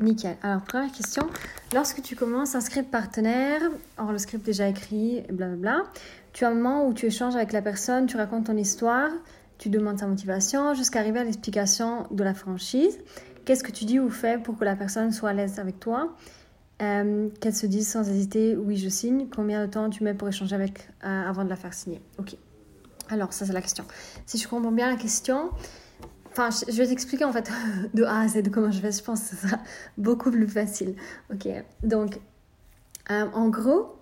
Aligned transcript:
Nickel. 0.00 0.36
Alors, 0.42 0.62
première 0.62 0.92
question. 0.92 1.26
Lorsque 1.74 2.02
tu 2.02 2.16
commences 2.16 2.54
un 2.54 2.60
script 2.60 2.90
partenaire, 2.90 3.60
or 3.96 4.12
le 4.12 4.18
script 4.18 4.44
déjà 4.44 4.68
écrit, 4.68 5.22
blablabla, 5.30 5.82
tu 6.32 6.44
as 6.44 6.48
un 6.48 6.54
moment 6.54 6.86
où 6.86 6.94
tu 6.94 7.06
échanges 7.06 7.34
avec 7.34 7.52
la 7.52 7.62
personne, 7.62 8.06
tu 8.06 8.16
racontes 8.16 8.46
ton 8.46 8.56
histoire, 8.56 9.10
tu 9.58 9.68
demandes 9.70 9.98
sa 9.98 10.06
motivation, 10.06 10.74
jusqu'à 10.74 11.00
arriver 11.00 11.20
à 11.20 11.24
l'explication 11.24 12.06
de 12.10 12.22
la 12.22 12.34
franchise. 12.34 12.98
Qu'est-ce 13.44 13.64
que 13.64 13.72
tu 13.72 13.86
dis 13.86 13.98
ou 13.98 14.08
fais 14.10 14.38
pour 14.38 14.56
que 14.56 14.64
la 14.64 14.76
personne 14.76 15.10
soit 15.10 15.30
à 15.30 15.32
l'aise 15.32 15.58
avec 15.58 15.80
toi? 15.80 16.14
Euh, 16.80 17.28
Qu'elle 17.40 17.54
se 17.54 17.66
dise 17.66 17.88
sans 17.88 18.08
hésiter, 18.08 18.56
oui, 18.56 18.76
je 18.76 18.88
signe. 18.88 19.26
Combien 19.34 19.66
de 19.66 19.70
temps 19.70 19.90
tu 19.90 20.04
mets 20.04 20.14
pour 20.14 20.28
échanger 20.28 20.54
avec 20.54 20.88
euh, 21.04 21.28
avant 21.28 21.44
de 21.44 21.48
la 21.48 21.56
faire 21.56 21.74
signer? 21.74 22.00
Ok. 22.18 22.36
Alors, 23.10 23.32
ça, 23.32 23.46
c'est 23.46 23.52
la 23.52 23.62
question. 23.62 23.84
Si 24.26 24.38
je 24.38 24.46
comprends 24.46 24.70
bien 24.70 24.88
la 24.90 24.96
question, 24.96 25.50
Enfin, 26.38 26.56
je 26.68 26.76
vais 26.76 26.86
t'expliquer 26.86 27.24
en 27.24 27.32
fait 27.32 27.50
de 27.94 28.04
A 28.04 28.20
à 28.20 28.28
Z 28.28 28.48
comment 28.52 28.70
je 28.70 28.80
fais. 28.80 28.92
Je 28.92 29.02
pense 29.02 29.22
que 29.22 29.36
ce 29.36 29.48
sera 29.48 29.58
beaucoup 29.98 30.30
plus 30.30 30.46
facile. 30.46 30.94
Ok. 31.32 31.48
Donc, 31.82 32.20
euh, 33.10 33.26
en 33.32 33.48
gros, 33.48 33.96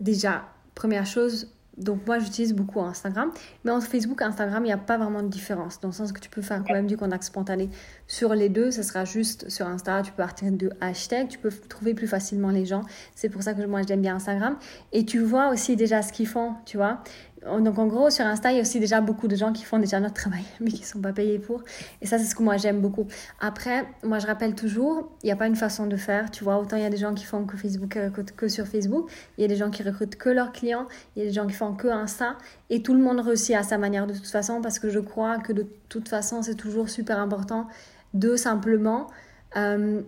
déjà, 0.00 0.44
première 0.74 1.06
chose, 1.06 1.52
donc 1.76 2.06
moi 2.06 2.18
j'utilise 2.18 2.52
beaucoup 2.52 2.80
Instagram, 2.80 3.30
mais 3.64 3.70
entre 3.70 3.86
Facebook 3.86 4.20
et 4.20 4.24
Instagram, 4.24 4.64
il 4.64 4.66
n'y 4.66 4.72
a 4.72 4.78
pas 4.78 4.98
vraiment 4.98 5.22
de 5.22 5.28
différence, 5.28 5.80
dans 5.80 5.88
le 5.88 5.94
sens 5.94 6.12
que 6.12 6.20
tu 6.20 6.28
peux 6.28 6.42
faire 6.42 6.62
quand 6.66 6.74
même 6.74 6.86
du 6.86 6.96
contact 6.96 7.24
spontané 7.24 7.70
sur 8.06 8.34
les 8.34 8.48
deux, 8.48 8.70
ce 8.70 8.82
sera 8.82 9.04
juste 9.04 9.48
sur 9.48 9.66
Insta, 9.66 10.02
tu 10.02 10.10
peux 10.10 10.18
partir 10.18 10.52
de 10.52 10.70
hashtag, 10.80 11.28
tu 11.28 11.38
peux 11.38 11.50
trouver 11.50 11.94
plus 11.94 12.06
facilement 12.06 12.50
les 12.50 12.66
gens, 12.66 12.82
c'est 13.14 13.30
pour 13.30 13.42
ça 13.42 13.54
que 13.54 13.64
moi 13.64 13.80
j'aime 13.86 14.02
bien 14.02 14.16
Instagram, 14.16 14.56
et 14.92 15.06
tu 15.06 15.20
vois 15.20 15.48
aussi 15.50 15.76
déjà 15.76 16.02
ce 16.02 16.12
qu'ils 16.12 16.28
font, 16.28 16.54
tu 16.66 16.76
vois, 16.76 17.02
donc 17.44 17.78
en 17.78 17.86
gros, 17.86 18.08
sur 18.10 18.24
Insta, 18.24 18.52
il 18.52 18.56
y 18.56 18.58
a 18.58 18.62
aussi 18.62 18.78
déjà 18.78 19.00
beaucoup 19.00 19.26
de 19.26 19.34
gens 19.34 19.52
qui 19.52 19.64
font 19.64 19.78
déjà 19.78 19.98
notre 19.98 20.14
travail, 20.14 20.44
mais 20.60 20.70
qui 20.70 20.82
ne 20.82 20.86
sont 20.86 21.00
pas 21.00 21.12
payés 21.12 21.38
pour. 21.38 21.62
Et 22.00 22.06
ça, 22.06 22.18
c'est 22.18 22.24
ce 22.24 22.34
que 22.34 22.42
moi 22.42 22.56
j'aime 22.56 22.80
beaucoup. 22.80 23.06
Après, 23.40 23.84
moi 24.04 24.18
je 24.18 24.26
rappelle 24.26 24.54
toujours, 24.54 25.10
il 25.22 25.26
n'y 25.26 25.32
a 25.32 25.36
pas 25.36 25.46
une 25.46 25.56
façon 25.56 25.86
de 25.86 25.96
faire. 25.96 26.30
Tu 26.30 26.44
vois, 26.44 26.58
autant 26.58 26.76
il 26.76 26.82
y 26.82 26.86
a 26.86 26.90
des 26.90 26.96
gens 26.96 27.14
qui 27.14 27.24
font 27.24 27.44
que 27.44 27.56
Facebook 27.56 27.94
recrutent 27.94 28.32
que 28.36 28.48
sur 28.48 28.66
Facebook, 28.66 29.10
il 29.38 29.42
y 29.42 29.44
a 29.44 29.48
des 29.48 29.56
gens 29.56 29.70
qui 29.70 29.82
recrutent 29.82 30.16
que 30.16 30.28
leurs 30.28 30.52
clients, 30.52 30.86
il 31.16 31.22
y 31.22 31.26
a 31.26 31.28
des 31.28 31.34
gens 31.34 31.46
qui 31.46 31.54
font 31.54 31.74
que 31.74 31.88
Insta. 31.88 32.36
Et 32.70 32.82
tout 32.82 32.94
le 32.94 33.00
monde 33.00 33.20
réussit 33.20 33.56
à 33.56 33.62
sa 33.62 33.76
manière 33.76 34.06
de 34.06 34.14
toute 34.14 34.26
façon, 34.26 34.60
parce 34.62 34.78
que 34.78 34.88
je 34.88 35.00
crois 35.00 35.38
que 35.38 35.52
de 35.52 35.66
toute 35.88 36.08
façon, 36.08 36.42
c'est 36.42 36.54
toujours 36.54 36.88
super 36.88 37.18
important 37.18 37.66
de 38.14 38.36
simplement 38.36 39.08
euh, 39.56 40.02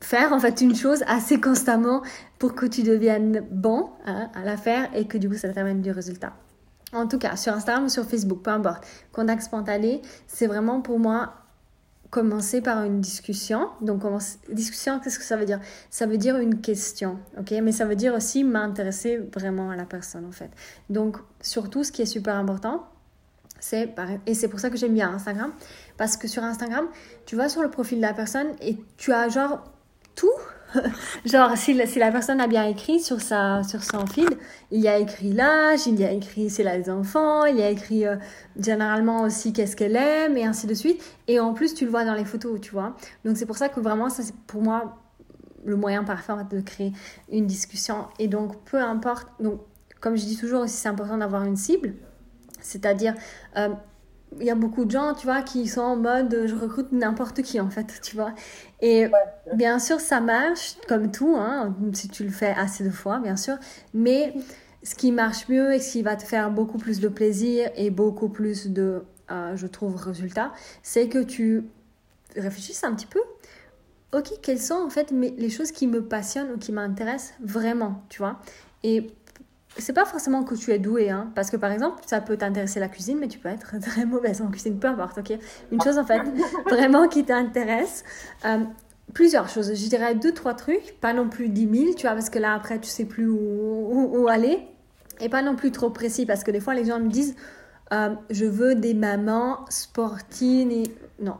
faire 0.00 0.32
en 0.32 0.40
fait 0.40 0.60
une 0.60 0.74
chose 0.74 1.04
assez 1.06 1.40
constamment 1.40 2.02
pour 2.38 2.54
que 2.54 2.66
tu 2.66 2.82
deviennes 2.82 3.44
bon 3.50 3.90
hein, 4.06 4.30
à 4.34 4.44
la 4.44 4.56
faire 4.56 4.88
et 4.94 5.06
que 5.06 5.18
du 5.18 5.28
coup 5.28 5.36
ça 5.36 5.50
t'amène 5.50 5.82
du 5.82 5.90
résultat. 5.90 6.32
En 6.92 7.06
tout 7.06 7.18
cas, 7.18 7.36
sur 7.36 7.52
Instagram 7.52 7.84
ou 7.84 7.88
sur 7.88 8.04
Facebook, 8.04 8.42
peu 8.42 8.50
importe. 8.50 8.84
Contact 9.12 9.42
spontané, 9.42 10.02
c'est 10.26 10.46
vraiment 10.46 10.80
pour 10.80 10.98
moi 10.98 11.34
commencer 12.10 12.60
par 12.60 12.82
une 12.84 13.00
discussion. 13.00 13.68
Donc, 13.80 14.02
discussion, 14.50 14.98
qu'est-ce 14.98 15.18
que 15.18 15.24
ça 15.24 15.36
veut 15.36 15.44
dire? 15.44 15.60
Ça 15.90 16.06
veut 16.06 16.18
dire 16.18 16.36
une 16.38 16.60
question, 16.60 17.18
ok? 17.38 17.52
Mais 17.62 17.72
ça 17.72 17.84
veut 17.84 17.94
dire 17.94 18.14
aussi 18.14 18.42
m'intéresser 18.42 19.18
vraiment 19.18 19.70
à 19.70 19.76
la 19.76 19.84
personne, 19.84 20.26
en 20.26 20.32
fait. 20.32 20.50
Donc, 20.88 21.18
surtout, 21.40 21.84
ce 21.84 21.92
qui 21.92 22.02
est 22.02 22.06
super 22.06 22.34
important, 22.34 22.88
c'est, 23.60 23.94
et 24.26 24.34
c'est 24.34 24.48
pour 24.48 24.58
ça 24.58 24.70
que 24.70 24.76
j'aime 24.76 24.94
bien 24.94 25.10
Instagram, 25.12 25.52
parce 25.96 26.16
que 26.16 26.26
sur 26.26 26.42
Instagram, 26.42 26.86
tu 27.26 27.36
vas 27.36 27.48
sur 27.48 27.62
le 27.62 27.70
profil 27.70 27.98
de 27.98 28.02
la 28.02 28.14
personne 28.14 28.48
et 28.60 28.76
tu 28.96 29.12
as 29.12 29.28
genre 29.28 29.62
tout. 30.16 30.28
Genre, 31.24 31.56
si 31.56 31.74
la, 31.74 32.12
personne 32.12 32.40
a 32.40 32.46
bien 32.46 32.64
écrit 32.66 33.00
sur, 33.00 33.20
sa, 33.20 33.62
sur 33.62 33.82
son 33.82 34.06
feed, 34.06 34.30
il 34.70 34.80
y 34.80 34.88
a 34.88 34.98
écrit 34.98 35.32
l'âge, 35.32 35.86
il 35.86 35.98
y 35.98 36.04
a 36.04 36.12
écrit 36.12 36.50
c'est 36.50 36.62
là 36.62 36.76
les 36.76 36.90
enfants, 36.90 37.44
il 37.44 37.56
y 37.56 37.62
a 37.62 37.70
écrit 37.70 38.06
euh, 38.06 38.16
généralement 38.58 39.22
aussi 39.22 39.52
qu'est-ce 39.52 39.76
qu'elle 39.76 39.96
aime, 39.96 40.36
et 40.36 40.44
ainsi 40.44 40.66
de 40.66 40.74
suite. 40.74 41.02
Et 41.28 41.40
en 41.40 41.54
plus, 41.54 41.74
tu 41.74 41.84
le 41.84 41.90
vois 41.90 42.04
dans 42.04 42.14
les 42.14 42.24
photos, 42.24 42.60
tu 42.60 42.72
vois. 42.72 42.96
Donc, 43.24 43.36
c'est 43.36 43.46
pour 43.46 43.56
ça 43.56 43.68
que 43.68 43.80
vraiment, 43.80 44.08
ça, 44.08 44.22
c'est 44.22 44.34
pour 44.46 44.62
moi 44.62 44.96
le 45.64 45.76
moyen 45.76 46.04
parfait 46.04 46.32
de 46.50 46.60
créer 46.60 46.92
une 47.30 47.46
discussion. 47.46 48.06
Et 48.18 48.28
donc, 48.28 48.64
peu 48.64 48.78
importe. 48.78 49.28
Comme 50.00 50.16
je 50.16 50.24
dis 50.24 50.38
toujours 50.38 50.62
aussi, 50.62 50.76
c'est 50.76 50.88
important 50.88 51.18
d'avoir 51.18 51.44
une 51.44 51.56
cible. 51.56 51.94
C'est-à-dire, 52.62 53.14
euh, 53.56 53.68
il 54.38 54.46
y 54.46 54.50
a 54.50 54.54
beaucoup 54.54 54.84
de 54.84 54.90
gens, 54.90 55.14
tu 55.14 55.26
vois, 55.26 55.42
qui 55.42 55.66
sont 55.66 55.80
en 55.80 55.96
mode 55.96 56.44
je 56.46 56.54
recrute 56.54 56.92
n'importe 56.92 57.42
qui 57.42 57.60
en 57.60 57.70
fait, 57.70 58.00
tu 58.02 58.16
vois. 58.16 58.32
Et 58.80 59.08
bien 59.54 59.78
sûr, 59.78 60.00
ça 60.00 60.20
marche 60.20 60.76
comme 60.88 61.10
tout, 61.10 61.36
hein, 61.36 61.74
si 61.92 62.08
tu 62.08 62.24
le 62.24 62.30
fais 62.30 62.54
assez 62.56 62.84
de 62.84 62.90
fois, 62.90 63.18
bien 63.18 63.36
sûr. 63.36 63.56
Mais 63.92 64.34
ce 64.82 64.94
qui 64.94 65.12
marche 65.12 65.48
mieux 65.48 65.74
et 65.74 65.80
ce 65.80 65.92
qui 65.92 66.02
va 66.02 66.16
te 66.16 66.22
faire 66.22 66.50
beaucoup 66.50 66.78
plus 66.78 67.00
de 67.00 67.08
plaisir 67.08 67.70
et 67.76 67.90
beaucoup 67.90 68.28
plus 68.28 68.68
de, 68.68 69.02
euh, 69.30 69.56
je 69.56 69.66
trouve, 69.66 69.96
résultats, 69.96 70.52
c'est 70.82 71.08
que 71.08 71.18
tu 71.18 71.64
réfléchisses 72.36 72.82
un 72.84 72.94
petit 72.94 73.06
peu. 73.06 73.20
Ok, 74.12 74.30
quelles 74.42 74.60
sont 74.60 74.74
en 74.74 74.90
fait 74.90 75.12
les 75.12 75.50
choses 75.50 75.70
qui 75.70 75.86
me 75.86 76.02
passionnent 76.02 76.52
ou 76.52 76.58
qui 76.58 76.72
m'intéressent 76.72 77.34
vraiment, 77.40 78.02
tu 78.08 78.18
vois. 78.18 78.40
Et 78.82 79.12
c'est 79.78 79.92
pas 79.92 80.04
forcément 80.04 80.42
que 80.42 80.54
tu 80.54 80.72
es 80.72 80.78
doué, 80.78 81.10
hein, 81.10 81.30
parce 81.34 81.50
que 81.50 81.56
par 81.56 81.70
exemple, 81.70 82.02
ça 82.06 82.20
peut 82.20 82.36
t'intéresser 82.36 82.80
la 82.80 82.88
cuisine, 82.88 83.18
mais 83.18 83.28
tu 83.28 83.38
peux 83.38 83.48
être 83.48 83.78
très 83.80 84.04
mauvaise 84.04 84.42
en 84.42 84.48
cuisine, 84.48 84.78
peu 84.78 84.88
importe, 84.88 85.18
ok? 85.18 85.38
Une 85.70 85.80
chose 85.80 85.98
en 85.98 86.04
fait, 86.04 86.22
vraiment 86.66 87.08
qui 87.08 87.24
t'intéresse. 87.24 88.04
Euh, 88.44 88.58
plusieurs 89.14 89.48
choses, 89.48 89.74
je 89.74 89.88
dirais 89.88 90.14
deux, 90.14 90.32
trois 90.32 90.54
trucs, 90.54 90.98
pas 91.00 91.12
non 91.12 91.28
plus 91.28 91.48
dix 91.48 91.66
mille, 91.66 91.94
tu 91.94 92.02
vois, 92.06 92.12
parce 92.12 92.30
que 92.30 92.38
là 92.38 92.54
après, 92.54 92.78
tu 92.80 92.88
sais 92.88 93.04
plus 93.04 93.28
où, 93.28 94.18
où, 94.18 94.28
aller, 94.28 94.66
et 95.20 95.28
pas 95.28 95.42
non 95.42 95.56
plus 95.56 95.70
trop 95.70 95.90
précis, 95.90 96.26
parce 96.26 96.44
que 96.44 96.50
des 96.50 96.60
fois, 96.60 96.74
les 96.74 96.84
gens 96.84 96.98
me 96.98 97.08
disent, 97.08 97.36
euh, 97.92 98.14
je 98.30 98.46
veux 98.46 98.74
des 98.74 98.94
mamans 98.94 99.64
sportives, 99.68 100.70
et... 100.70 100.84
non, 101.20 101.36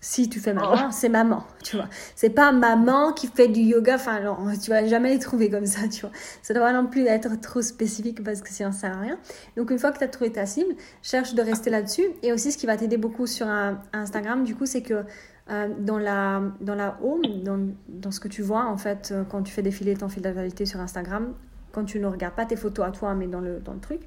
si 0.00 0.28
tu 0.28 0.40
fais 0.40 0.52
maman, 0.52 0.74
oh. 0.74 0.88
c'est 0.90 1.08
maman, 1.08 1.44
tu 1.64 1.76
vois. 1.76 1.88
C'est 2.14 2.30
pas 2.30 2.52
maman 2.52 3.12
qui 3.12 3.26
fait 3.26 3.48
du 3.48 3.60
yoga, 3.60 3.96
enfin 3.96 4.20
non, 4.20 4.36
tu 4.62 4.70
vas 4.70 4.86
jamais 4.86 5.10
les 5.10 5.18
trouver 5.18 5.50
comme 5.50 5.66
ça, 5.66 5.88
tu 5.88 6.02
vois. 6.02 6.10
Ça 6.42 6.54
doit 6.54 6.72
non 6.72 6.86
plus 6.86 7.06
être 7.06 7.40
trop 7.40 7.62
spécifique 7.62 8.22
parce 8.22 8.42
que 8.42 8.50
sinon 8.50 8.72
ça 8.72 8.80
sert 8.80 8.96
à 8.96 9.00
rien. 9.00 9.18
Donc 9.56 9.70
une 9.70 9.78
fois 9.78 9.92
que 9.92 9.98
tu 9.98 10.04
as 10.04 10.08
trouvé 10.08 10.30
ta 10.30 10.46
cible, 10.46 10.74
cherche 11.02 11.34
de 11.34 11.42
rester 11.42 11.70
là-dessus. 11.70 12.06
Et 12.22 12.32
aussi 12.32 12.52
ce 12.52 12.58
qui 12.58 12.66
va 12.66 12.76
t'aider 12.76 12.98
beaucoup 12.98 13.26
sur 13.26 13.48
Instagram, 13.92 14.44
du 14.44 14.54
coup, 14.54 14.66
c'est 14.66 14.82
que 14.82 15.04
euh, 15.48 15.68
dans, 15.78 15.98
la, 15.98 16.42
dans 16.60 16.74
la 16.74 16.98
home, 17.02 17.22
dans, 17.44 17.68
dans, 17.88 18.10
ce 18.10 18.18
que 18.18 18.28
tu 18.28 18.42
vois, 18.42 18.66
en 18.66 18.76
fait, 18.76 19.10
euh, 19.12 19.22
quand 19.24 19.42
tu 19.42 19.52
fais 19.52 19.62
défiler 19.62 19.94
ton 19.94 20.08
fil 20.08 20.22
d'actualité 20.22 20.66
sur 20.66 20.80
Instagram, 20.80 21.34
quand 21.70 21.84
tu 21.84 22.00
ne 22.00 22.06
regardes 22.06 22.34
pas 22.34 22.46
tes 22.46 22.56
photos 22.56 22.84
à 22.84 22.90
toi, 22.90 23.14
mais 23.14 23.28
dans 23.28 23.40
le, 23.40 23.60
dans 23.60 23.72
le 23.72 23.80
truc, 23.80 24.00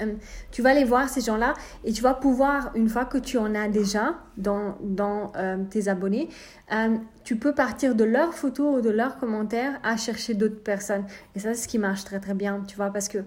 euh, 0.00 0.14
tu 0.50 0.62
vas 0.62 0.70
aller 0.70 0.84
voir 0.84 1.08
ces 1.08 1.20
gens-là 1.20 1.54
et 1.84 1.92
tu 1.92 2.02
vas 2.02 2.14
pouvoir, 2.14 2.70
une 2.74 2.88
fois 2.88 3.04
que 3.04 3.18
tu 3.18 3.38
en 3.38 3.54
as 3.54 3.68
déjà 3.68 4.14
dans, 4.36 4.76
dans 4.82 5.32
euh, 5.36 5.58
tes 5.68 5.88
abonnés, 5.88 6.28
euh, 6.72 6.96
tu 7.24 7.36
peux 7.36 7.54
partir 7.54 7.94
de 7.94 8.04
leurs 8.04 8.34
photos 8.34 8.78
ou 8.78 8.80
de 8.80 8.90
leurs 8.90 9.18
commentaires 9.18 9.78
à 9.82 9.96
chercher 9.96 10.34
d'autres 10.34 10.62
personnes. 10.62 11.04
Et 11.34 11.40
ça, 11.40 11.54
c'est 11.54 11.62
ce 11.62 11.68
qui 11.68 11.78
marche 11.78 12.04
très 12.04 12.20
très 12.20 12.34
bien, 12.34 12.62
tu 12.66 12.76
vois, 12.76 12.90
parce 12.90 13.08
que 13.08 13.18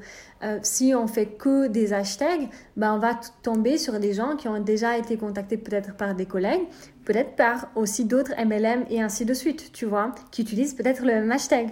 si 0.61 0.93
on 0.93 1.07
fait 1.07 1.27
que 1.27 1.67
des 1.67 1.93
hashtags, 1.93 2.49
ben, 2.75 2.95
on 2.95 2.99
va 2.99 3.17
tomber 3.43 3.77
sur 3.77 3.97
des 3.99 4.11
gens 4.11 4.35
qui 4.35 4.49
ont 4.49 4.59
déjà 4.59 4.97
été 4.97 5.15
contactés 5.15 5.55
peut-être 5.55 5.95
par 5.95 6.15
des 6.15 6.25
collègues, 6.25 6.63
peut-être 7.05 7.37
par 7.37 7.69
aussi 7.75 8.03
d'autres 8.03 8.33
MLM 8.37 8.85
et 8.89 9.01
ainsi 9.01 9.23
de 9.23 9.33
suite, 9.33 9.71
tu 9.71 9.85
vois, 9.85 10.13
qui 10.31 10.41
utilisent 10.41 10.73
peut-être 10.73 11.01
le 11.01 11.13
même 11.13 11.31
hashtag. 11.31 11.69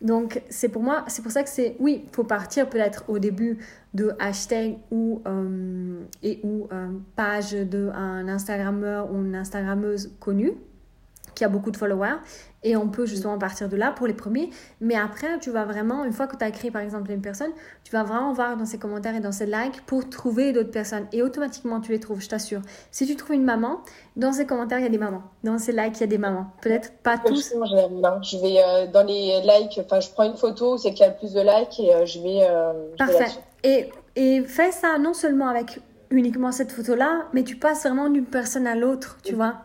Donc, 0.00 0.42
c'est 0.48 0.70
pour 0.70 0.82
moi, 0.82 1.04
c'est 1.08 1.22
pour 1.22 1.30
ça 1.30 1.42
que 1.42 1.50
c'est, 1.50 1.76
oui, 1.78 2.04
il 2.06 2.14
faut 2.14 2.24
partir 2.24 2.68
peut-être 2.70 3.04
au 3.08 3.18
début 3.18 3.58
de 3.92 4.12
hashtag 4.18 4.78
ou, 4.90 5.20
euh, 5.26 6.02
et 6.22 6.40
ou 6.42 6.68
euh, 6.72 6.88
page 7.16 7.52
d'un 7.52 8.28
Instagrammeur 8.28 9.12
ou 9.12 9.16
une 9.16 9.34
Instagrammeuse 9.34 10.12
connue 10.18 10.52
qui 11.34 11.44
a 11.44 11.48
beaucoup 11.48 11.70
de 11.70 11.76
followers 11.76 12.16
et 12.62 12.76
on 12.76 12.88
peut 12.88 13.06
justement 13.06 13.38
partir 13.38 13.68
de 13.68 13.76
là 13.76 13.90
pour 13.92 14.06
les 14.06 14.14
premiers. 14.14 14.50
Mais 14.80 14.96
après, 14.96 15.38
tu 15.40 15.50
vas 15.50 15.64
vraiment, 15.64 16.04
une 16.04 16.12
fois 16.12 16.26
que 16.26 16.36
tu 16.36 16.44
as 16.44 16.50
créé 16.50 16.70
par 16.70 16.82
exemple 16.82 17.10
une 17.10 17.22
personne, 17.22 17.52
tu 17.84 17.92
vas 17.92 18.02
vraiment 18.02 18.32
voir 18.32 18.56
dans 18.56 18.66
ses 18.66 18.78
commentaires 18.78 19.14
et 19.14 19.20
dans 19.20 19.32
ses 19.32 19.46
likes 19.46 19.80
pour 19.86 20.08
trouver 20.08 20.52
d'autres 20.52 20.70
personnes. 20.70 21.06
Et 21.12 21.22
automatiquement, 21.22 21.80
tu 21.80 21.92
les 21.92 22.00
trouves, 22.00 22.20
je 22.20 22.28
t'assure. 22.28 22.60
Si 22.90 23.06
tu 23.06 23.16
trouves 23.16 23.36
une 23.36 23.44
maman, 23.44 23.80
dans 24.16 24.32
ses 24.32 24.46
commentaires, 24.46 24.78
il 24.78 24.82
y 24.82 24.86
a 24.86 24.90
des 24.90 24.98
mamans. 24.98 25.22
Dans 25.42 25.58
ses 25.58 25.72
likes, 25.72 25.96
il 25.96 26.00
y 26.00 26.04
a 26.04 26.08
des 26.08 26.18
mamans. 26.18 26.46
Peut-être 26.60 26.92
pas 27.02 27.16
tous. 27.18 27.52
Je 27.52 28.36
vais 28.38 28.62
euh, 28.62 28.86
dans 28.92 29.04
les 29.04 29.40
likes, 29.40 29.80
enfin, 29.82 30.00
je 30.00 30.10
prends 30.10 30.24
une 30.24 30.36
photo, 30.36 30.76
c'est 30.76 30.90
qu'il 30.90 31.00
y 31.00 31.08
a 31.08 31.08
le 31.08 31.16
plus 31.16 31.32
de 31.32 31.40
likes 31.40 31.80
et 31.80 31.94
euh, 31.94 32.04
je 32.04 32.20
vais. 32.20 32.40
Euh, 32.42 32.72
Parfait. 32.98 33.26
et, 33.64 33.90
et 34.16 34.42
fais 34.42 34.72
ça 34.72 34.98
non 34.98 35.14
seulement 35.14 35.48
avec 35.48 35.80
uniquement 36.10 36.52
cette 36.52 36.72
photo-là, 36.72 37.28
mais 37.32 37.44
tu 37.44 37.56
passes 37.56 37.84
vraiment 37.84 38.08
d'une 38.08 38.24
personne 38.24 38.66
à 38.66 38.74
l'autre, 38.74 39.18
tu 39.22 39.34
vois. 39.34 39.62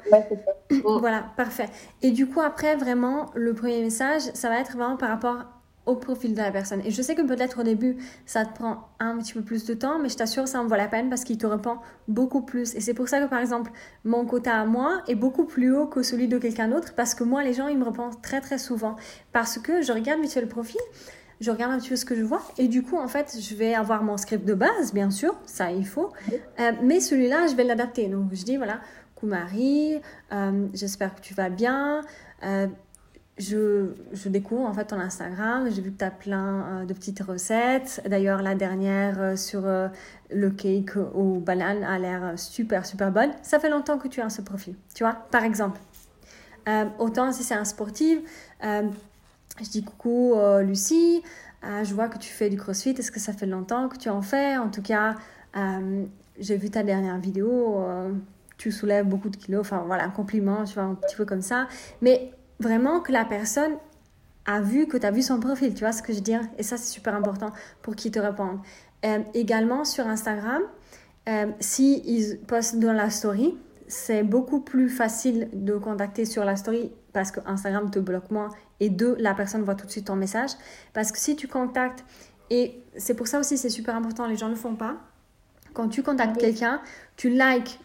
voilà, 0.84 1.26
parfait. 1.38 1.70
Et 2.02 2.12
du 2.12 2.28
coup, 2.28 2.42
après, 2.42 2.76
vraiment, 2.76 3.32
le 3.36 3.54
premier 3.54 3.82
message, 3.82 4.22
ça 4.34 4.50
va 4.50 4.60
être 4.60 4.74
vraiment 4.74 4.98
par 4.98 5.10
rapport 5.10 5.46
au 5.86 5.96
profil 5.96 6.34
de 6.34 6.42
la 6.42 6.52
personne. 6.52 6.82
Et 6.84 6.92
je 6.92 7.02
sais 7.02 7.16
que 7.16 7.22
peut-être 7.22 7.60
au 7.60 7.64
début, 7.64 7.98
ça 8.26 8.46
te 8.46 8.54
prend 8.54 8.90
un 9.00 9.18
petit 9.18 9.34
peu 9.34 9.42
plus 9.42 9.66
de 9.66 9.74
temps, 9.74 10.00
mais 10.00 10.10
je 10.10 10.18
t'assure, 10.18 10.48
ça 10.48 10.60
en 10.60 10.66
vaut 10.66 10.76
la 10.76 10.88
peine 10.88 11.10
parce 11.10 11.24
qu'il 11.24 11.38
te 11.38 11.46
répond 11.46 11.78
beaucoup 12.08 12.42
plus. 12.42 12.76
Et 12.76 12.82
c'est 12.82 12.94
pour 12.94 13.08
ça 13.08 13.20
que, 13.20 13.30
par 13.30 13.40
exemple, 13.40 13.72
mon 14.04 14.26
quota 14.26 14.60
à 14.60 14.66
moi 14.66 15.02
est 15.08 15.16
beaucoup 15.16 15.46
plus 15.46 15.76
haut 15.76 15.86
que 15.86 16.02
celui 16.02 16.28
de 16.28 16.38
quelqu'un 16.38 16.68
d'autre 16.68 16.94
parce 16.96 17.14
que 17.14 17.24
moi, 17.24 17.44
les 17.44 17.54
gens, 17.54 17.68
ils 17.68 17.78
me 17.78 17.86
répondent 17.86 18.20
très, 18.22 18.42
très 18.42 18.58
souvent. 18.58 18.96
Parce 19.32 19.60
que 19.60 19.82
je 19.82 19.92
regarde 19.92 20.22
vite 20.22 20.36
le 20.36 20.48
profil 20.48 20.82
je 21.42 21.52
regarde 21.52 21.72
un 21.72 21.80
petit 21.80 21.90
peu 21.90 21.96
ce 21.96 22.06
que 22.06 22.16
je 22.16 22.24
vois 22.24 22.42
et 22.58 22.68
du 22.68 22.82
coup 22.84 22.98
en 22.98 23.08
fait 23.08 23.38
je 23.40 23.56
vais 23.56 23.74
avoir 23.74 24.04
mon 24.04 24.18
script 24.18 24.46
de 24.46 24.54
base 24.54 24.94
bien 24.94 25.12
sûr 25.12 25.36
ça 25.46 25.72
il 25.72 25.86
faut 25.86 26.12
euh, 26.60 26.72
mais 26.82 27.00
celui-là 27.00 27.48
je 27.48 27.56
vais 27.56 27.64
l'adapter 27.64 28.08
donc 28.08 28.30
je 28.34 28.44
dis 28.44 28.58
voilà 28.58 28.80
Coucou 29.16 29.28
Marie, 29.28 30.02
euh, 30.34 30.68
j'espère 30.74 31.16
que 31.16 31.22
tu 31.22 31.34
vas 31.34 31.48
bien. 31.48 32.02
Euh, 32.44 32.68
je, 33.38 33.94
je, 34.12 34.28
découvre 34.28 34.66
en 34.66 34.74
fait 34.74 34.84
ton 34.84 35.00
Instagram. 35.00 35.70
J'ai 35.72 35.82
vu 35.82 35.94
que 35.94 36.00
tu 36.00 36.04
as 36.04 36.12
plein 36.12 36.84
de 36.86 36.94
petites 36.94 37.22
recettes. 37.22 38.02
D'ailleurs, 38.06 38.42
la 38.42 38.56
dernière 38.56 39.38
sur 39.38 39.62
le 39.62 40.50
cake 40.50 40.98
aux 40.98 41.40
bananes 41.40 41.86
a 41.86 41.98
l'air 41.98 42.34
super, 42.38 42.86
super 42.86 43.10
bonne. 43.10 43.32
Ça 43.42 43.58
fait 43.58 43.70
longtemps 43.70 43.98
que 43.98 44.10
tu 44.10 44.20
as 44.20 44.30
ce 44.30 44.42
profil, 44.42 44.76
tu 44.94 45.06
vois, 45.06 45.14
par 45.32 45.46
exemple. 45.46 45.80
autant 47.00 47.32
si 47.32 47.44
c'est 47.44 47.56
un 47.56 47.66
sportif, 47.66 48.20
je 49.62 49.70
dis 49.70 49.84
coucou 49.84 50.36
Lucie, 50.62 51.24
je 51.64 51.94
vois 51.94 52.08
que 52.08 52.18
tu 52.18 52.30
fais 52.30 52.50
du 52.50 52.58
crossfit. 52.58 52.92
Est-ce 52.92 53.12
que 53.12 53.20
ça 53.20 53.34
fait 53.34 53.46
longtemps 53.46 53.90
que 53.90 53.98
tu 53.98 54.10
en 54.10 54.22
fais? 54.22 54.58
En 54.58 54.70
tout 54.70 54.82
cas, 54.82 55.16
euh, 55.56 56.06
j'ai 56.40 56.58
vu 56.58 56.70
ta 56.70 56.84
dernière 56.84 57.18
vidéo, 57.18 57.80
euh, 57.80 58.12
tu 58.58 58.72
soulèves 58.72 59.06
beaucoup 59.06 59.30
de 59.30 59.38
kilos, 59.38 59.62
enfin 59.62 59.84
voilà, 59.86 60.04
un 60.06 60.10
compliment, 60.10 60.64
tu 60.66 60.74
vois, 60.76 60.84
un 60.84 60.96
petit 60.96 61.16
peu 61.16 61.26
comme 61.26 61.42
ça. 61.42 61.68
Mais 62.02 62.32
vraiment 62.60 63.00
que 63.00 63.12
la 63.12 63.26
personne 63.26 63.74
a 64.46 64.62
vu 64.62 64.88
que 64.88 64.98
tu 64.98 65.06
as 65.06 65.12
vu 65.12 65.22
son 65.22 65.40
profil, 65.40 65.74
tu 65.74 65.82
vois 65.82 65.92
ce 65.92 66.02
que 66.02 66.12
je 66.12 66.18
veux 66.18 66.24
dire? 66.24 66.42
Et 66.58 66.64
ça, 66.64 66.78
c'est 66.78 66.92
super 66.92 67.16
important 67.16 67.52
pour 67.82 67.96
qu'il 67.96 68.12
te 68.12 68.20
réponde. 68.20 68.60
Euh, 69.06 69.20
également 69.34 69.86
sur 69.86 70.08
Instagram, 70.08 70.62
euh, 71.28 71.48
s'ils 71.60 72.40
postent 72.42 72.80
dans 72.80 72.94
la 72.94 73.10
story, 73.10 73.58
c'est 73.88 74.24
beaucoup 74.24 74.62
plus 74.62 74.90
facile 74.90 75.50
de 75.54 75.76
contacter 75.76 76.26
sur 76.26 76.44
la 76.44 76.56
story 76.56 76.92
parce 77.16 77.32
que 77.32 77.40
Instagram 77.46 77.90
te 77.90 77.98
bloque 77.98 78.30
moins 78.30 78.50
et 78.82 78.90
deux, 78.90 79.16
la 79.20 79.34
personne 79.34 79.62
voit 79.64 79.76
tout 79.76 79.86
de 79.86 79.92
suite 79.92 80.08
ton 80.08 80.18
message. 80.18 80.52
Parce 80.92 81.14
que 81.14 81.18
si 81.18 81.38
tu 81.38 81.48
contactes, 81.48 82.04
et 82.50 82.84
c'est 82.98 83.14
pour 83.14 83.28
ça 83.28 83.40
aussi 83.40 83.58
c'est 83.58 83.70
super 83.70 83.96
important, 83.96 84.28
les 84.28 84.36
gens 84.36 84.48
ne 84.48 84.52
le 84.52 84.60
font 84.60 84.76
pas, 84.76 84.98
quand 85.74 85.88
tu 85.88 86.04
contactes 86.04 86.38
quelqu'un, 86.38 86.82
tu 87.16 87.30
likes 87.30 87.80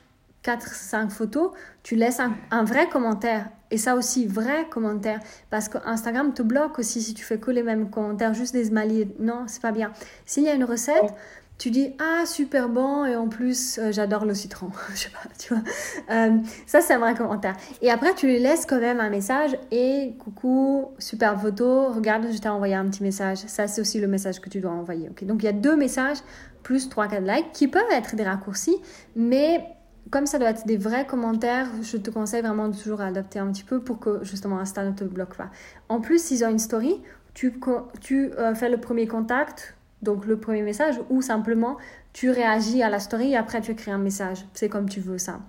4-5 0.44 1.10
photos, 1.10 1.52
tu 1.84 1.94
laisses 1.94 2.18
un, 2.18 2.64
vrai 2.64 2.88
commentaire. 2.88 3.50
Et 3.70 3.78
ça 3.78 3.94
aussi, 3.94 4.26
vrai 4.26 4.66
commentaire. 4.68 5.20
Parce 5.48 5.68
que 5.68 5.78
Instagram 5.84 6.34
te 6.34 6.42
bloque 6.42 6.80
aussi 6.80 7.00
si 7.00 7.14
tu 7.14 7.24
fais 7.24 7.38
que 7.38 7.52
les 7.52 7.62
mêmes 7.62 7.88
commentaires, 7.88 8.34
juste 8.34 8.52
des 8.52 8.64
smileys. 8.64 9.14
Non, 9.20 9.44
c'est 9.46 9.62
pas 9.62 9.70
bien. 9.70 9.92
S'il 10.26 10.42
y 10.42 10.48
a 10.48 10.54
une 10.54 10.64
recette, 10.64 11.14
tu 11.60 11.70
dis 11.70 11.92
ah 11.98 12.24
super 12.24 12.70
bon 12.70 13.04
et 13.04 13.14
en 13.16 13.28
plus 13.28 13.78
euh, 13.78 13.92
j'adore 13.92 14.24
le 14.24 14.32
citron. 14.32 14.70
Je 14.94 14.96
sais 14.96 15.10
pas 15.10 15.28
tu 15.38 15.52
vois. 15.52 15.62
Euh, 16.10 16.38
ça 16.66 16.80
c'est 16.80 16.94
un 16.94 16.98
vrai 16.98 17.14
commentaire. 17.14 17.54
Et 17.82 17.90
après 17.90 18.14
tu 18.14 18.26
lui 18.26 18.38
laisses 18.38 18.64
quand 18.64 18.80
même 18.80 18.98
un 18.98 19.10
message 19.10 19.54
et 19.70 20.14
coucou 20.18 20.88
super 20.98 21.38
photo 21.38 21.92
regarde 21.92 22.28
je 22.32 22.38
t'ai 22.38 22.48
envoyé 22.48 22.74
un 22.74 22.86
petit 22.86 23.02
message. 23.02 23.38
Ça 23.46 23.68
c'est 23.68 23.82
aussi 23.82 24.00
le 24.00 24.08
message 24.08 24.40
que 24.40 24.48
tu 24.48 24.60
dois 24.60 24.70
envoyer 24.70 25.10
ok. 25.10 25.24
Donc 25.24 25.42
il 25.42 25.46
y 25.46 25.48
a 25.50 25.52
deux 25.52 25.76
messages 25.76 26.16
plus 26.62 26.88
3-4 26.88 27.36
likes 27.36 27.52
qui 27.52 27.68
peuvent 27.68 27.82
être 27.92 28.16
des 28.16 28.24
raccourcis 28.24 28.76
mais 29.14 29.62
comme 30.10 30.24
ça 30.24 30.38
doit 30.38 30.48
être 30.48 30.66
des 30.66 30.78
vrais 30.78 31.06
commentaires, 31.06 31.68
je 31.82 31.98
te 31.98 32.10
conseille 32.10 32.40
vraiment 32.40 32.68
de 32.68 32.76
toujours 32.76 33.02
adapter 33.02 33.38
un 33.38 33.52
petit 33.52 33.64
peu 33.64 33.80
pour 33.80 34.00
que 34.00 34.24
justement 34.24 34.58
Insta 34.58 34.82
ne 34.82 34.92
te 34.92 35.04
bloque 35.04 35.36
pas. 35.36 35.50
En 35.88 36.00
plus, 36.00 36.20
s'ils 36.20 36.44
ont 36.44 36.48
une 36.48 36.58
story, 36.58 37.00
tu, 37.34 37.60
tu 38.00 38.32
euh, 38.32 38.54
fais 38.54 38.70
le 38.70 38.78
premier 38.78 39.06
contact, 39.06 39.76
donc 40.02 40.26
le 40.26 40.38
premier 40.38 40.62
message, 40.62 41.00
ou 41.10 41.22
simplement 41.22 41.76
tu 42.12 42.30
réagis 42.30 42.82
à 42.82 42.90
la 42.90 42.98
story 42.98 43.32
et 43.32 43.36
après 43.36 43.60
tu 43.60 43.72
écris 43.72 43.90
un 43.90 43.98
message. 43.98 44.46
C'est 44.54 44.68
comme 44.68 44.88
tu 44.88 45.00
veux 45.00 45.18
ça. 45.18 45.40